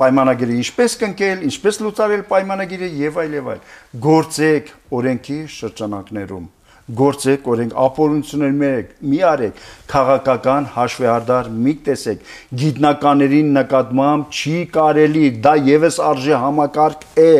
պայմանագիրը 0.00 0.54
ինչպես 0.60 0.96
կնկել, 1.02 1.42
ինչպես 1.50 1.80
լուծարել 1.84 2.22
պայմանագիրը 2.30 2.88
եւ 3.02 3.20
այլ 3.20 3.36
եւ 3.36 3.50
այլ։ 3.52 3.60
Գործեք 4.06 4.72
օրենքի 5.00 5.38
շրջանակներում 5.60 6.48
գործեք, 6.96 7.46
օրենք 7.52 7.74
ապօրինություններ 7.84 8.54
մերեք, 8.60 8.90
մի 9.10 9.20
արեք, 9.30 9.60
քաղաքական 9.90 10.66
հաշվեհարդար 10.74 11.50
մի 11.66 11.74
տեսեք, 11.86 12.24
գիտնականներին 12.62 13.52
նկատմամբ 13.56 14.40
չի 14.40 14.56
կարելի, 14.74 15.24
դա 15.44 15.54
եւս 15.70 16.00
արժե 16.10 16.40
համակարգ 16.44 17.06
է, 17.20 17.30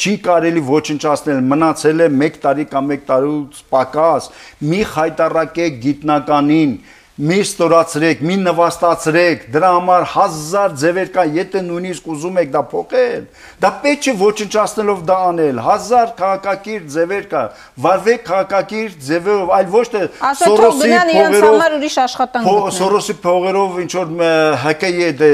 չի 0.00 0.14
կարելի 0.28 0.64
ոչնչացնել, 0.70 1.42
մնացել 1.50 2.06
է 2.06 2.08
1 2.30 2.40
տարի 2.46 2.66
կամ 2.70 2.94
1 2.96 3.04
տարուց 3.10 3.60
պակաս, 3.74 4.30
մի 4.70 4.80
խայտարակեք 4.94 5.78
գիտնականին, 5.84 6.74
մի 7.20 7.36
ստորացրեք, 7.44 8.20
մի 8.24 8.36
նվաստացրեք, 8.40 9.42
դրա 9.52 9.70
համար 9.74 10.04
հազար 10.14 10.74
ձևեր 10.80 11.08
կա, 11.14 11.24
եթե 11.36 11.62
նույնիսկ 11.66 12.06
ուզում 12.14 12.38
եք 12.40 12.52
դա 12.54 12.62
փոխել, 12.70 13.24
դա 13.60 13.70
պետք 13.82 14.06
է 14.08 14.14
ոչնչացնելով 14.20 15.02
դա 15.10 15.16
անել, 15.30 15.60
հազար 15.66 16.14
քաղաքակիր 16.20 16.86
ձևեր 16.94 17.26
կա, 17.32 17.42
վարվեք 17.86 18.24
քաղաքակիր 18.30 18.94
ձևերով, 19.10 19.52
այլ 19.58 19.68
ոչ 19.74 19.84
թե 19.96 20.04
Սորոսի 20.40 20.92
փողերով 21.10 22.70
Սորոսի 22.80 23.16
փողերով 23.26 23.82
ինչ 23.84 23.92
որ 24.00 24.14
ՀԿ-ի 24.70 25.10
դե 25.20 25.30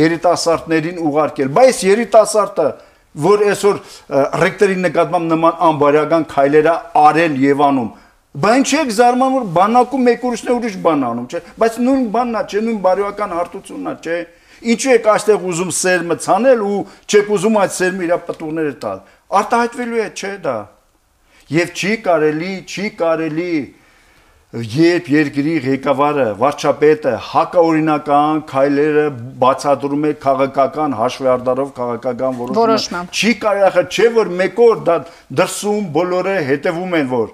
երիտասարդներին 0.00 1.02
ուղարկել, 1.10 1.50
բայց 1.58 1.82
երիտասարդը 1.90 2.68
որ 3.20 3.40
այսօր 3.50 3.78
ռեկտորի 4.38 4.76
նկատմամբ 4.84 5.32
նման 5.32 5.56
անբարյական 5.66 6.26
քայլերը 6.30 6.74
արել 7.00 7.40
եւ 7.42 7.64
Բան 8.30 8.62
չեք 8.62 8.90
զարմանում, 8.94 9.46
բանակում 9.56 10.04
մեկ 10.06 10.24
ուրիշն 10.28 10.50
է 10.50 10.52
ուրիշ 10.54 10.74
բան 10.84 11.00
անում, 11.08 11.24
չէ՞, 11.26 11.40
բայց 11.58 11.78
նույն 11.82 12.04
բանն 12.14 12.36
է, 12.38 12.42
չէ, 12.46 12.60
նույն 12.66 12.78
բարոյական 12.84 13.34
հարթությունն 13.34 13.90
է, 13.90 13.94
չէ։ 14.06 14.18
Ինչու 14.70 14.92
եք 14.94 15.08
այստեղ 15.10 15.48
ուզում 15.50 15.72
սերմը 15.80 16.16
ցանել 16.26 16.62
ու 16.62 16.78
չեք 17.10 17.32
ուզում 17.34 17.58
այդ 17.64 17.74
սերմը 17.74 18.06
իր 18.06 18.14
պատուղները 18.30 18.74
տալ։ 18.86 19.02
Արտահայտվելու 19.40 20.00
է, 20.04 20.08
չէ՞ 20.14 20.32
դա։ 20.46 20.56
Եվ 21.50 21.74
չի 21.74 21.92
կարելի, 22.06 22.54
չի 22.70 22.86
կարելի 23.00 23.52
երբ 24.50 25.08
երկրի 25.10 25.52
ղեկավարը, 25.66 26.26
վարչապետը 26.38 27.10
հակաօրինական 27.30 28.40
քայլերը 28.50 29.04
բացատրում 29.42 30.06
է 30.06 30.10
քաղաքական 30.24 30.96
հաշվեհարդարով 31.00 31.70
քաղաքական 31.76 32.38
որոշում։ 32.40 33.10
Չի 33.14 33.32
կարելի, 33.44 33.84
չէ՞ 33.94 34.08
որ 34.18 34.32
մեկ 34.40 34.60
օր 34.66 34.82
դա 34.90 34.96
դրսում 35.40 35.86
բոլորը 35.94 36.36
հետևում 36.50 36.98
են 37.00 37.10
որ 37.14 37.30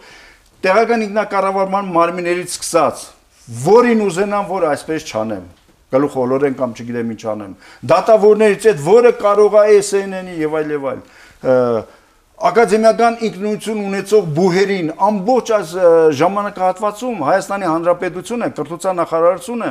տեղական 0.66 1.04
ինքնակառավարման 1.06 1.92
մարմիններից 1.94 2.56
սկսած, 2.56 3.04
որին 3.66 4.02
ուզենամ, 4.06 4.48
որ 4.50 4.66
այսպես 4.72 5.06
չանեմ, 5.06 5.44
գլուխ 5.94 6.16
ոլորեն 6.18 6.56
կամ 6.58 6.72
չգիտեմ 6.74 7.12
ինչ 7.14 7.22
անեմ, 7.32 7.52
դատավորներից 7.92 8.66
այդ 8.72 8.80
որը 8.86 9.12
կարող 9.20 9.56
է 9.62 9.76
SNN-ի 9.86 10.34
եւ 10.42 10.56
այլ 10.60 10.74
եւ 10.74 10.88
այլ 10.90 11.04
ակադեմիական 12.36 13.14
ինքնություն 13.26 13.78
ունեցող 13.86 14.24
բուհերին 14.36 14.88
ամբողջ 15.06 15.52
այս 15.56 15.70
ժամանակահատվածում 16.18 17.22
Հայաստանի 17.26 17.68
Հանրապետությունը, 17.70 18.48
կրթության 18.58 18.98
նախարարությունը 19.00 19.70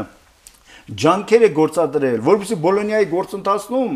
ջանքեր 1.05 1.45
է 1.45 1.49
գործադրել, 1.59 2.17
որովհետեւ 2.25 2.63
Բոլոնիայի 2.65 3.07
գործընթացնում 3.11 3.93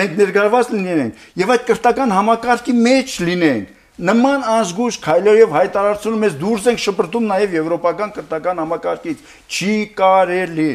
մենք 0.00 0.16
ներգրաված 0.20 0.72
լինենք 0.74 1.28
եւ 1.44 1.52
այդ 1.54 1.62
կրթական 1.68 2.14
համակարգի 2.14 2.74
մեջ 2.84 3.14
լինենք 3.28 3.83
Նման 3.94 4.42
ազգուշ 4.50 4.96
քայլերով 5.04 5.52
հայտարարությունը 5.54 6.16
մեզ 6.24 6.32
դուրս 6.40 6.64
ենք 6.72 6.80
շպրտում 6.82 7.28
նաև 7.30 7.52
եվրոպական 7.54 8.14
կրթական 8.16 8.62
համակարգից։ 8.64 9.20
Չի 9.46 9.74
կարելի։ 10.00 10.72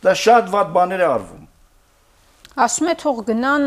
Դա 0.00 0.14
շատ 0.20 0.48
վատ 0.54 0.70
բաներ 0.72 1.04
է 1.04 1.08
արվում։ 1.10 1.42
Ասում 2.64 2.88
է 2.88 2.94
թող 3.02 3.20
գնան, 3.28 3.62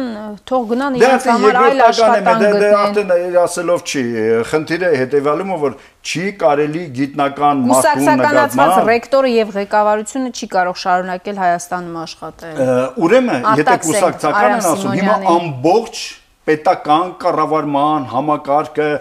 թող 0.48 0.66
գնան 0.72 0.98
իրենց 0.98 1.26
համար 1.28 1.58
այլ 1.62 1.82
աշխատանք 1.86 2.42
գտնեն։ 2.42 2.62
Դե 2.64 2.68
արդեն 2.82 3.40
ասելով 3.44 3.82
չի, 3.84 4.04
խնդիրը 4.50 4.92
հետեւալում 5.04 5.50
է 5.52 5.58
որ 5.68 5.74
չի 6.08 6.28
կարելի 6.42 6.84
գիտնական 6.98 7.66
մարդու 7.68 8.06
նկատմամբ 8.24 8.92
ռեկտորը 8.92 9.34
եւ 9.34 9.52
ղեկավարությունը 9.58 10.32
չի 10.32 10.48
կարող 10.56 10.80
շարունակել 10.88 11.42
Հայաստանում 11.44 12.00
աշխատել։ 12.08 12.64
Ուրեմն, 13.08 13.52
եթե 13.62 13.78
կուսակցական 13.84 14.56
են 14.56 14.72
ասում, 14.72 14.96
հիմա 15.02 15.20
ամբողջ 15.36 16.08
պետական 16.48 17.16
կառավարման 17.22 18.12
համակարգը 18.14 18.92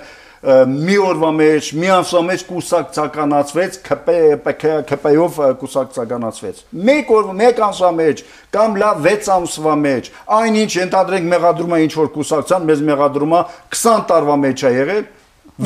մի 0.46 0.96
օրվա 1.02 1.30
մեջ, 1.35 1.68
մի 1.80 1.88
ամսվա 1.90 2.20
մեջ 2.26 2.42
կուսակցականացվեց, 2.46 3.78
ԿՊ-ով 3.87 5.38
կուսակցականացվեց։ 5.62 6.61
Մեկ 6.87 7.11
օր, 7.16 7.30
մեկ 7.40 7.62
ամսվա 7.66 7.90
մեջ 7.96 8.22
կամ 8.54 8.76
լավ 8.82 9.00
6 9.09 9.30
ամսվա 9.37 9.74
մեջ, 9.82 10.11
այնինչ 10.37 10.72
ընդհանրենք 10.87 11.28
մեղադրումը 11.32 11.80
ինչ 11.87 11.92
որ 11.96 12.11
կուսակցան, 12.14 12.68
մեզ 12.70 12.85
մեղադրումը 12.92 13.40
20 13.74 14.06
տարվա 14.12 14.37
մեջ 14.44 14.66
է 14.66 14.72
եղել, 14.76 15.04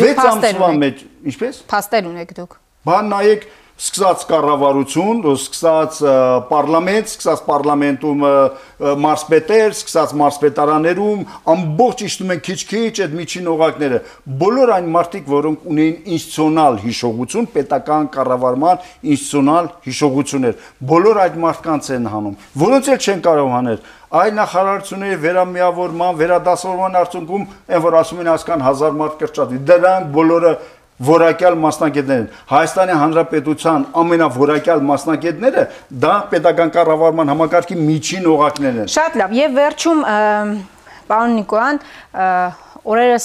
6 0.01 0.25
ամսվա 0.31 0.71
մեջ, 0.81 1.05
ինչպես։ 1.35 1.63
Փաստեր 1.75 2.11
ունեք 2.15 2.35
դուք։ 2.41 2.57
Բան 2.89 3.11
նայեք, 3.11 3.43
սկսած 3.81 4.25
կառավարություն, 4.29 5.21
սկսած 5.31 6.01
պարլամենտ, 6.51 7.11
սկսած 7.11 7.43
պարլամենտում 7.47 8.25
մարսպետեր, 9.05 9.73
սկսած 9.73 10.13
մարսպետարաներում, 10.21 11.23
ամբողջ 11.55 12.03
իշտում 12.11 12.35
են 12.35 12.43
քիչ-քիչ 12.45 12.93
այդ 13.07 13.15
միջին 13.21 13.49
օղակները։ 13.55 14.01
Բոլոր 14.43 14.73
այն 14.77 14.91
մարդիկ, 14.97 15.25
որոնք 15.33 15.65
ունեին 15.73 16.11
ինստիտուցիոնալ 16.17 16.77
հիշողություն, 16.85 17.49
պետական 17.57 18.11
կառավարման 18.21 18.85
ինստիտուցիոնալ 19.01 19.73
հիշողություններ, 19.89 20.61
բոլոր 20.93 21.23
այդ 21.25 21.41
մարդկանց 21.47 21.91
են 21.97 22.13
հանում, 22.13 22.37
որոնց 22.61 22.93
էլ 22.93 23.01
չեն 23.01 23.25
կարող 23.31 23.51
հանել 23.57 23.83
այ 24.11 24.31
նախարարությունների 24.35 25.17
վերամիավորման, 25.23 26.17
վերադասավորման 26.19 26.97
արդյունքում 26.99 27.45
այն 27.71 27.83
որ 27.85 27.97
ասում 28.01 28.23
են 28.25 28.31
ասկան 28.33 28.65
1000 28.67 28.97
մարդ 28.99 29.21
կրճատվի։ 29.21 29.61
Դրանք 29.71 30.09
բոլորը 30.17 30.51
որակյալ 31.01 31.57
մասնակիցներ 31.65 32.19
են։ 32.21 32.27
Հայաստանի 32.51 32.97
Հանրապետության 33.01 33.87
ամենավորակյալ 34.03 34.83
մասնակիցները 34.91 35.67
դա 36.05 36.15
պետական 36.35 36.75
կառավարման 36.77 37.33
համակարգի 37.35 37.79
միջին 37.81 38.29
օղակներն 38.35 38.83
են։ 38.85 38.91
Շատ 38.95 39.21
լավ, 39.21 39.37
եւ 39.41 39.55
վերջում 39.61 40.03
պարոն 41.11 41.39
Նիկոյան 41.41 41.81
Օրերս 42.81 43.25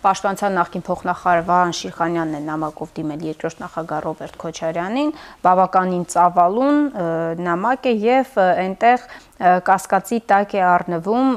Պաշտպանության 0.00 0.54
նախկին 0.56 0.84
փոխնախարար 0.86 1.42
Վահան 1.48 1.74
Շիրխանյանն 1.76 2.36
է 2.38 2.40
նամակով 2.46 2.92
դիմել 2.96 3.24
երկրորդ 3.28 3.58
նախագահ 3.60 4.00
Ռոբերտ 4.06 4.38
Քոչարյանին, 4.40 5.10
բավականին 5.44 6.06
ծավալուն 6.14 6.78
նամակ 7.48 7.90
է 7.90 7.94
եւ 8.06 8.38
այնտեղ 8.46 9.04
կասկածի 9.42 10.18
տակ 10.30 10.54
է 10.54 10.62
առնվում 10.62 11.30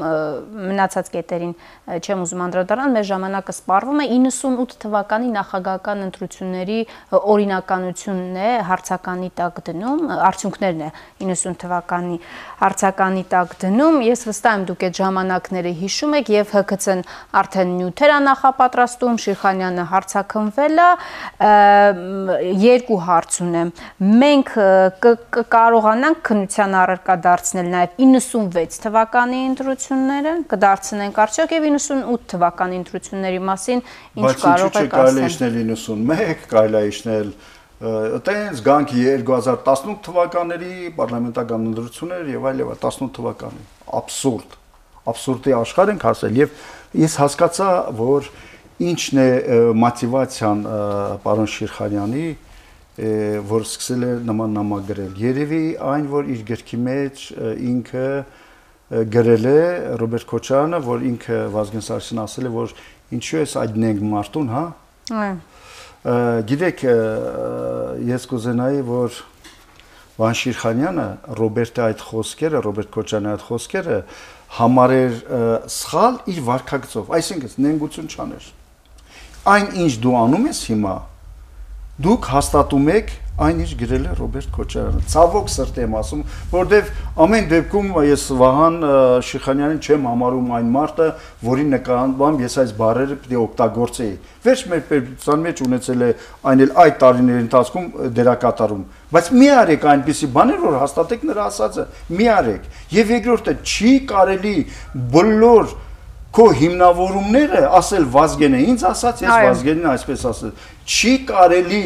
մնացած 0.69 1.09
կետերին 1.15 1.53
չեմ 1.95 2.21
ուզում 2.25 2.43
անդրադառնալ, 2.45 2.91
մեր 2.95 3.05
ժամանակը 3.09 3.55
սպառվում 3.55 4.01
է 4.03 4.05
98 4.13 4.75
թվականի 4.85 5.29
նախագահական 5.35 6.03
ընտրությունների 6.05 6.77
օրինականությունն 7.35 8.37
է 8.45 8.51
հարցականի 8.69 9.29
տակ 9.39 9.61
դնում, 9.69 10.03
արդյունքներն 10.29 10.83
է 10.85 10.89
90 11.25 11.59
թվականի 11.65 12.19
հարցականի 12.61 13.23
տակ 13.33 13.55
դնում։ 13.65 13.99
Ես 14.05 14.25
վստահ 14.29 14.55
եմ 14.55 14.65
դուք 14.69 14.85
այդ 14.85 14.99
ժամանակները 15.01 15.73
հիշում 15.81 16.15
եք 16.19 16.31
եւ 16.35 16.53
ՀԿՑ-ն 16.55 17.03
արդեն 17.41 17.73
նյութեր 17.79 18.13
է 18.15 18.19
նախապատրաստում, 18.25 19.19
Շիրխանյանը 19.25 19.85
հարցակնվել 19.95 20.81
է, 20.85 20.89
երկու 22.65 22.99
հարց 23.09 23.39
ունեմ։ 23.45 23.71
Մենք 24.25 24.51
կկարողանանք 25.05 26.23
քննության 26.29 26.77
առարկա 26.81 27.15
դարձնել 27.25 27.69
նաեւ 27.75 27.94
96 27.95 28.79
թվականի 28.83 29.41
ընտրությունները, 29.49 30.31
կդարձնենք 30.51 31.19
արդյոք 31.25 31.53
եւ 31.55 31.67
98 31.71 32.25
թվականի 32.33 32.79
ընտրությունների 32.81 33.41
մասին 33.49 33.83
ինչ 34.21 34.33
կարող 34.45 34.79
եք 34.81 34.95
ասել։ 34.99 35.19
Բայց 35.19 35.25
ինչ 35.25 35.35
չէ, 35.35 35.45
կարելի 35.45 35.61
է 35.61 35.75
91, 35.75 36.49
կարելի 36.55 36.79
է 36.81 36.89
իշնել 36.91 37.29
այտենց 37.75 38.61
գանք 38.65 38.91
2018 38.95 39.97
թվականների 40.05 40.75
պարլամենտական 40.95 41.65
ընտրություններ 41.71 42.29
եւ 42.31 42.45
այլ 42.51 42.61
եւ 42.63 42.69
18 42.75 43.09
թվականի։ 43.17 43.65
Աբսուրդ։ 43.99 44.55
Աբսուրդի 45.11 45.55
աշխարհ 45.59 45.91
ենք 45.95 46.05
հասել 46.07 46.39
եւ 46.39 46.55
ես 47.03 47.17
հասկացա, 47.19 47.69
որ 47.99 48.29
ինչն 48.85 49.21
է 49.21 49.29
մոտիվացիան 49.83 50.63
պարոն 51.25 51.51
Շիրխանյանի 51.55 52.25
որ 52.95 53.65
սկսել 53.67 54.03
է 54.07 54.11
նման 54.29 54.55
նամակ 54.55 54.85
գրել 54.91 55.17
երևի 55.19 55.63
այն 55.83 56.05
որ 56.13 56.29
իր 56.35 56.43
գրքի 56.51 56.79
մեջ 56.85 57.25
ինքը 57.71 58.05
գրել 59.15 59.49
է 59.51 59.59
Ռոբերտ 59.99 60.29
Քոչարյանը 60.29 60.79
որ 60.85 61.03
ինքը 61.09 61.39
Վազգեն 61.55 61.85
Սարգսյանն 61.89 62.23
ասել 62.23 62.47
է 62.47 62.53
որ 62.55 62.75
ինչու 63.17 63.41
է 63.41 63.45
այդ 63.65 63.77
նենք 63.83 64.05
մարտուն 64.15 64.49
հա? 64.55 64.63
Այո 65.15 65.35
Գիտեք, 66.05 66.81
ես 68.05 68.25
կուզենայի, 68.29 68.81
որ 68.85 69.15
Վան 70.19 70.35
Շիրխանյանը 70.37 71.05
Ռոբերտի 71.39 71.81
այդ 71.81 72.03
խոսքերը, 72.05 72.59
Ռոբերտ 72.61 72.91
Քոչյանի 72.93 73.29
այդ 73.31 73.45
խոսքերը 73.47 73.97
համարեր 74.59 75.15
սխալ 75.75 76.19
իր 76.29 76.43
վարկագծով, 76.45 77.09
այսինքն 77.17 77.57
նենգություն 77.65 78.11
չաներ։ 78.13 78.51
Այն 79.55 79.67
ինչ 79.81 79.91
դու 80.05 80.15
անում 80.21 80.45
ես 80.51 80.61
հիմա, 80.69 80.95
դուք 82.03 82.25
հաստատում 82.27 82.89
եք 82.91 83.11
այն 83.35 83.57
ինչ 83.65 83.71
գրել 83.79 84.03
է 84.07 84.11
Ռոբերտ 84.15 84.51
Քոչարյանը։ 84.55 85.01
Ցավոք 85.11 85.49
սրտի 85.51 85.81
եմ 85.83 85.95
ասում, 85.99 86.19
որովհետև 86.53 86.91
ամեն 87.25 87.47
դեպքում 87.51 87.89
ես 88.05 88.23
Վահան 88.39 88.77
Շիխանյանին 89.27 89.81
չեմ 89.83 90.07
համարում 90.07 90.53
այն 90.55 90.69
մարդը, 90.75 91.07
որի 91.43 91.65
նկատմամբ 91.73 92.43
ես 92.45 92.55
այս 92.63 92.71
բառերը 92.79 93.17
պետք 93.19 93.35
է 93.35 93.39
օգտագործեի։ 93.43 94.13
Վերջ 94.45 94.63
մեր 94.71 94.83
պետության 94.91 95.43
մեջ 95.45 95.63
ունեցել 95.65 96.05
է 96.05 96.09
այն 96.51 96.63
էլ 96.65 96.71
այդ 96.85 96.97
տարիների 97.03 97.43
ընթացքում 97.45 97.89
դերակատարում։ 98.15 98.85
Բայց 99.15 99.31
մի 99.35 99.49
արեք 99.55 99.89
այնպիսի 99.95 100.29
բաներ, 100.35 100.61
որ 100.63 100.77
հաստատեք 100.79 101.25
նրա 101.31 101.49
ասածը։ 101.51 101.85
Մի 102.15 102.29
արեք։ 102.35 102.69
Եվ 102.95 103.11
երկրորդը 103.15 103.55
չի 103.65 103.93
կարելի 104.15 104.55
բոլոր 105.15 105.75
քո 106.35 106.45
հիմնավորումները 106.59 107.61
ասել 107.79 108.05
Վազգենը 108.15 108.59
ինձ 108.65 108.81
ասաց, 108.89 109.21
ես 109.25 109.35
Վազգենին 109.45 109.89
այսպես 109.91 110.25
ասել։ 110.31 110.51
Չի 110.85 111.13
կարելի 111.29 111.85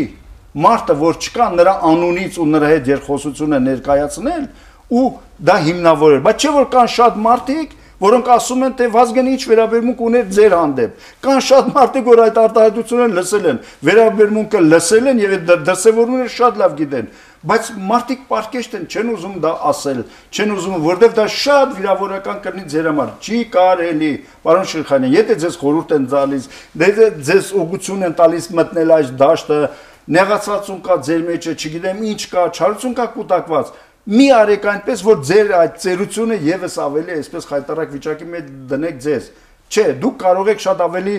մարդը, 0.60 0.96
որ 1.00 1.20
չկա 1.20 1.48
նրա 1.60 1.74
անունից 1.90 2.40
ու 2.40 2.48
նրա 2.50 2.72
հետ 2.74 2.90
երկխոսությունը 2.90 3.60
ներկայացնել 3.70 4.48
ու 4.90 5.06
դա 5.50 5.58
հիմնավորել, 5.70 6.24
բայց 6.26 6.46
չէ 6.46 6.54
որ 6.56 6.68
կան 6.74 6.90
շատ 6.96 7.20
մարդիկ, 7.30 7.76
որոնք 8.00 8.30
ասում 8.36 8.62
են, 8.66 8.76
թե 8.80 8.86
Վազգենի 8.96 9.32
ինչ 9.36 9.44
վերաբերմունք 9.50 10.04
ուներ 10.10 10.28
ձեր 10.36 10.54
հանդեպ։ 10.56 11.08
Կան 11.26 11.42
շատ 11.50 11.72
մարդիկ, 11.76 12.06
որ 12.10 12.22
այդ 12.26 12.38
արտահայտությունները 12.44 13.18
լսել 13.20 13.50
են, 13.50 13.60
վերաբերմունքը 13.90 14.62
լսել 14.70 15.10
են 15.10 15.20
եւ 15.20 15.34
այդ 15.36 15.52
դրսևորումները 15.68 16.32
շատ 16.36 16.62
լավ 16.64 16.78
գիտեն, 16.80 17.10
բայց 17.40 17.68
մարդիկ 17.90 18.24
պարկեշտ 18.28 18.74
են, 18.80 18.88
չեն 18.92 19.12
ուզում 19.16 19.36
դա 19.44 19.52
ասել, 19.70 20.00
չեն 20.36 20.50
ուզում, 20.56 20.74
որովհետեւ 20.84 21.14
դա 21.20 21.26
շատ 21.36 21.76
վիրավորական 21.78 22.42
կլինի 22.44 22.72
ձեր 22.74 22.90
համար։ 22.90 23.14
Չի 23.24 23.40
կարելի, 23.54 24.12
պարոն 24.44 24.68
Շիրխանյան, 24.74 25.16
եթե 25.16 25.38
ձեզ 25.44 25.60
խորհուրդ 25.60 25.94
են 25.96 26.10
տալիս, 26.12 26.50
դե 26.84 26.90
ձեզ 27.30 27.54
ուղղություն 27.64 28.08
են 28.10 28.18
տալիս 28.20 28.50
մտնել 28.60 28.94
այս 29.00 29.14
դաշտը, 29.24 29.62
նեղացածուն 30.10 30.80
կա 30.84 30.96
ձեր 31.06 31.26
մեջը, 31.30 31.52
չգիտեմ 31.54 32.00
ինչ 32.10 32.22
կա, 32.34 32.44
չարություն 32.60 32.96
կա 32.98 33.06
կուտակված։ 33.14 33.68
Մի 34.08 34.26
արեք 34.32 34.66
այնպես, 34.72 35.02
որ 35.06 35.20
ձեր 35.28 35.52
այդ 35.60 35.76
ծերությունը 35.84 36.36
եւս 36.48 36.76
ավելի 36.86 37.16
այսպես 37.20 37.48
խայտարակ 37.50 37.90
վիճակի 37.94 38.28
մեջ 38.34 38.46
դնեք 38.72 39.00
ձեզ։ 39.04 39.26
Չէ, 39.70 39.84
դուք 40.02 40.16
կարող 40.18 40.48
եք 40.50 40.62
շատ 40.64 40.80
ավելի 40.82 41.16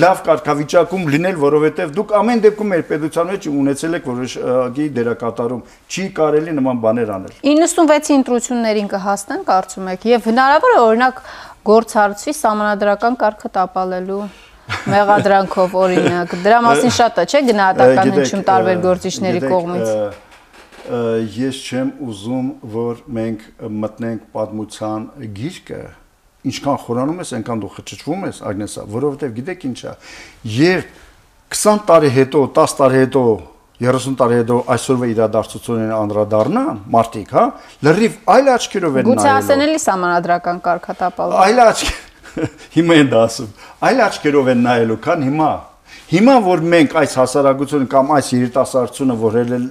լավ 0.00 0.22
կարգավիճակում 0.26 1.04
լինել, 1.14 1.36
որովհետև 1.38 1.92
դուք 1.94 2.14
ամեն 2.18 2.40
դեպքում 2.46 2.72
մեր 2.74 2.80
պետության 2.88 3.28
մեջ 3.30 3.46
ունեցել 3.50 3.92
եք 4.00 4.08
որոշակի 4.10 4.86
դերակատարում։ 4.96 5.60
Չի 5.86 6.06
կարելի 6.16 6.54
նման 6.56 6.80
բաներ 6.82 7.12
անել։ 7.14 7.36
96-ի 7.46 8.16
ընտրություններին 8.16 8.90
կհասնեն, 8.90 9.44
կարծում 9.50 9.92
եք, 9.94 10.08
եւ 10.10 10.26
հնարավոր 10.30 10.74
է 10.74 10.80
օրինակ 10.88 11.22
գործարցվի 11.70 12.34
համանդրական 12.40 13.20
կարգը 13.20 13.52
տապալելու 13.54 14.24
մեղադրանքով 14.90 15.78
օրինակ։ 15.84 16.34
Դրա 16.42 16.58
մասին 16.66 16.92
շատ 16.98 17.22
է, 17.22 17.28
չէ՞ 17.30 17.44
գնահատական 17.50 18.12
հնչում 18.18 18.44
տարբեր 18.50 18.82
գործիչների 18.86 19.40
կողմից։ 19.46 20.28
Ես 21.36 21.60
չեմ 21.66 21.90
ուզում, 22.08 22.48
որ 22.72 23.02
մենք 23.20 23.44
մտնենք 23.84 24.26
պատմության 24.34 25.06
գիրկը, 25.36 25.80
ինչքան 26.50 26.80
խորանում 26.86 27.20
ես, 27.20 27.32
այնքան 27.36 27.62
դու 27.62 27.70
խճճվում 27.76 28.26
ես, 28.30 28.42
Ագնեսա, 28.50 28.84
որովհետև 28.96 29.34
գիտեք 29.36 29.66
ինչա, 29.70 29.94
երբ 30.56 30.98
20 31.50 31.82
տարի 31.90 32.12
հետո, 32.16 32.44
10 32.56 32.76
տարի 32.80 33.00
հետո 33.04 33.24
30 33.80 34.16
տարի 34.20 34.36
հետո 34.40 34.56
այսօրվա 34.74 35.06
իրադարձություններին 35.10 35.92
անդրադառնան 35.96 36.80
մարդիկ, 36.94 37.30
հա, 37.32 37.44
լրիվ 37.86 38.18
այլ 38.34 38.50
աչքերով 38.54 38.98
են 39.00 39.06
նայելու։ 39.08 39.20
Գուցե 39.20 39.30
ասեն 39.36 39.64
էլի 39.64 39.80
համանadrական 39.86 40.60
կարգատապալը։ 40.66 41.38
Այլ 41.40 41.62
աչք 41.64 41.94
հիմա 42.76 42.98
են 43.00 43.10
դա 43.10 43.22
ասում։ 43.30 43.54
Այլ 43.88 44.02
աչքերով 44.04 44.50
են 44.52 44.62
նայելու, 44.68 44.98
քան 45.06 45.24
հիմա։ 45.30 45.50
Հիմա 46.10 46.32
որ 46.42 46.62
մենք 46.72 46.94
այս 47.00 47.12
հասարակությունը 47.20 47.86
կամ 47.90 48.08
այս 48.16 48.30
երիտասարդությունը, 48.34 49.14
որ 49.20 49.36
ելել 49.40 49.66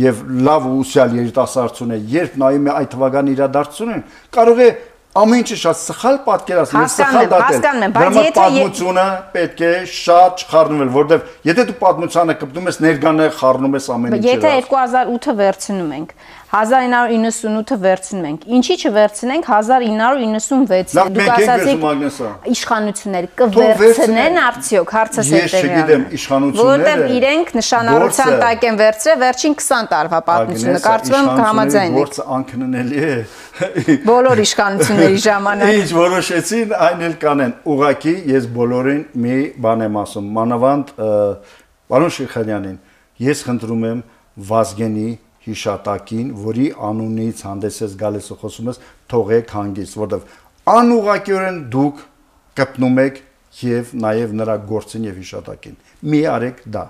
եւ 0.00 0.24
լավ 0.48 0.66
ու 0.66 0.72
ուսյալ 0.82 1.14
երիտասարդություն 1.20 1.94
է, 1.94 1.98
երբ 2.14 2.34
նայում 2.42 2.66
է 2.66 2.74
այդ 2.74 2.90
թվականի 2.94 3.34
իրադարձություններին, 3.36 4.04
կարող 4.34 4.62
է 4.64 4.68
ամեն 5.14 5.42
ինչը 5.44 5.56
շատ 5.60 5.78
սխալ 5.78 6.16
պատկերացնել, 6.24 6.86
սխալ 6.90 7.28
դատել։ 7.30 7.84
Բայց 7.94 8.16
եթե 8.18 8.32
պատմությունը 8.34 9.04
պետք 9.34 9.60
է 9.62 9.70
շատ 9.94 10.42
չխառնվել, 10.42 10.90
որովհետև 10.96 11.46
եթե 11.50 11.66
դու 11.68 11.76
պատմությանը 11.84 12.36
կպտում 12.40 12.66
ես, 12.70 12.78
ներգանը 12.82 13.28
խառնում 13.38 13.78
ես 13.78 13.86
ամեն 13.94 14.16
ինչը։ 14.18 14.32
Եթե 14.32 14.52
2008-ը 14.66 15.36
վերցնում 15.38 15.94
ենք, 15.94 16.16
1998-ը 16.54 17.76
վերցնում 17.82 18.26
ենք։ 18.28 18.42
Ինչի՞ 18.54 18.74
չվերցնենք 18.84 19.46
1996-ը։ 19.50 21.04
Դուք 21.14 21.30
ասացիք 21.34 21.86
իշխանությունները 22.52 23.30
կվերցնեն 23.40 24.38
արդյոք 24.44 24.92
հարցը 24.94 25.24
սերտերիալ։ 25.30 25.50
Ես 25.50 25.74
չգիտեմ 25.74 26.04
իշխանությունները։ 26.18 26.84
Որտեղ 26.84 27.16
իրենք 27.18 27.50
նշանառության 27.58 28.36
տակ 28.44 28.66
են 28.70 28.78
վերցրել 28.84 29.18
վերջին 29.24 29.56
20 29.64 29.90
տարվա 29.94 30.20
պատմությունը։ 30.30 30.82
Կարծում 30.84 31.18
եմ 31.18 31.28
կհամաձայնեք։ 31.34 31.98
Գործը 31.98 32.26
անքննելի 32.38 33.02
է։ 33.04 33.18
Բոլոր 34.14 34.44
իշխանությունների 34.44 35.20
ժամանակ։ 35.24 35.74
Ինչ 35.74 35.90
որոշեցին, 35.98 36.74
այն 36.84 37.04
էլ 37.08 37.14
կանեն։ 37.24 37.52
Ուղղակի 37.74 38.14
ես 38.30 38.48
բոլորին 38.54 39.04
մի 39.24 39.36
բան 39.64 39.84
եմ 39.84 40.00
ասում, 40.04 40.32
մանավանդ 40.38 40.94
պարոն 41.94 42.14
Շիխանյանին, 42.14 42.78
ես 43.24 43.44
խնդրում 43.46 43.86
եմ 43.90 44.02
Վազգենի 44.34 45.10
հիշատակին, 45.44 46.32
որի 46.44 46.66
անունից 46.88 47.44
հանդես 47.48 47.78
ես 47.84 47.94
գալիս 48.00 48.32
ու 48.34 48.38
խոսում 48.42 48.70
ես, 48.72 48.82
թողեք 49.12 49.54
հանգիստ, 49.58 49.98
որովհետև 50.00 50.42
անուղակիորեն 50.74 51.62
դուք 51.74 52.02
կպնում 52.60 53.00
եք 53.04 53.22
եւ 53.64 53.94
նաեւ 54.04 54.36
նրա 54.40 54.58
գործին 54.68 55.08
եւ 55.10 55.18
հիշատակին։ 55.22 55.80
Մի 56.14 56.20
արեք 56.34 56.62
դա։ 56.74 56.84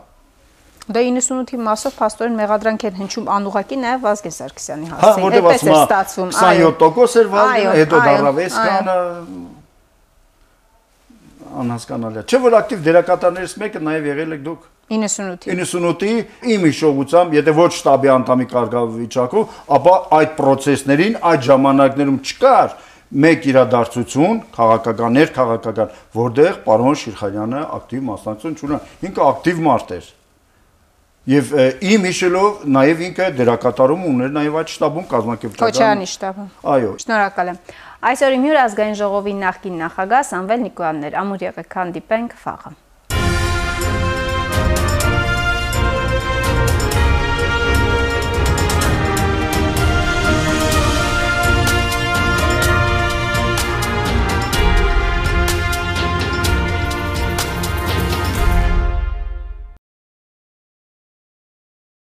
Դա 0.84 1.00
98-ի 1.00 1.58
մասով 1.64 1.94
փաստորեն 1.96 2.34
մեղադրանք 2.36 2.82
են 2.84 2.96
հնչում 2.98 3.28
անուղակի 3.34 3.76
նաև 3.80 4.02
Վազգեն 4.04 4.34
Սարգսյանի 4.36 4.88
հա, 4.90 4.98
հասցին։ 5.00 5.36
Այդպես 5.38 5.62
է 5.64 5.76
ստացվում։ 5.78 6.32
27% 6.36 7.20
էր 7.22 7.30
Վազգենը, 7.34 7.74
հետո 7.78 8.00
դառավ 8.04 8.40
Էսկանը 8.44 8.96
անհասկանալի 11.64 12.20
է։ 12.20 12.24
Չէ՞ 12.28 12.40
որ 12.44 12.56
ակտիվ 12.60 12.84
դերակատարներից 12.88 13.56
մեկը 13.64 13.82
նաև 13.88 14.08
եղել 14.10 14.36
եք 14.36 14.44
դուք։ 14.44 14.68
98-ի 14.90 15.54
98-ի 15.54 16.14
իմ 16.54 16.66
հիշողությամբ, 16.68 17.36
եթե 17.38 17.54
ոչ 17.56 17.70
շտաբի 17.78 18.10
անդամի 18.14 18.46
կարգավիճակով, 18.50 19.54
ապա 19.78 19.94
այդ 20.18 20.34
process-ներին 20.40 21.16
այդ 21.30 21.46
ժամանակներում 21.48 22.18
չկար 22.24 22.74
մեկ 23.24 23.46
իրադարձություն, 23.52 24.42
քաղաքական, 24.54 25.16
ներքաղաքական, 25.20 25.96
որտեղ 26.18 26.60
պարոն 26.66 27.00
Շիրխանյանը 27.04 27.62
ակտիվ 27.78 28.04
մասնակցություն 28.10 28.56
չուներ։ 28.58 28.94
Ինքը 29.08 29.24
ակտիվ 29.24 29.64
մարդ 29.64 29.94
էր։ 29.94 30.12
Եվ 31.24 31.52
իմ 31.88 32.02
հիշելով 32.04 32.64
նաև 32.74 33.02
ինքը 33.06 33.28
դերակատարում 33.38 34.02
ուներ 34.10 34.32
նաև 34.34 34.58
այդ 34.60 34.72
շտաբում 34.74 35.06
կազմակերպչական 35.14 35.72
Քոչարյանի 35.72 36.08
շտաբում։ 36.12 36.50
Այո։ 36.74 36.90
Շնորհակալ 37.04 37.52
եմ։ 37.54 37.60
Այսօր 38.10 38.36
իմ 38.36 38.44
հյուր 38.44 38.60
ազգային 38.64 38.98
ժողովի 39.00 39.36
նախկին 39.40 39.78
նախագահ 39.84 40.26
Սամվել 40.34 40.64
Նիկոյաններ։ 40.68 41.20
Ամուր 41.24 41.46
եղեք, 41.48 41.76
հանդիպենք 41.80 42.36
վաղը։ 42.44 42.74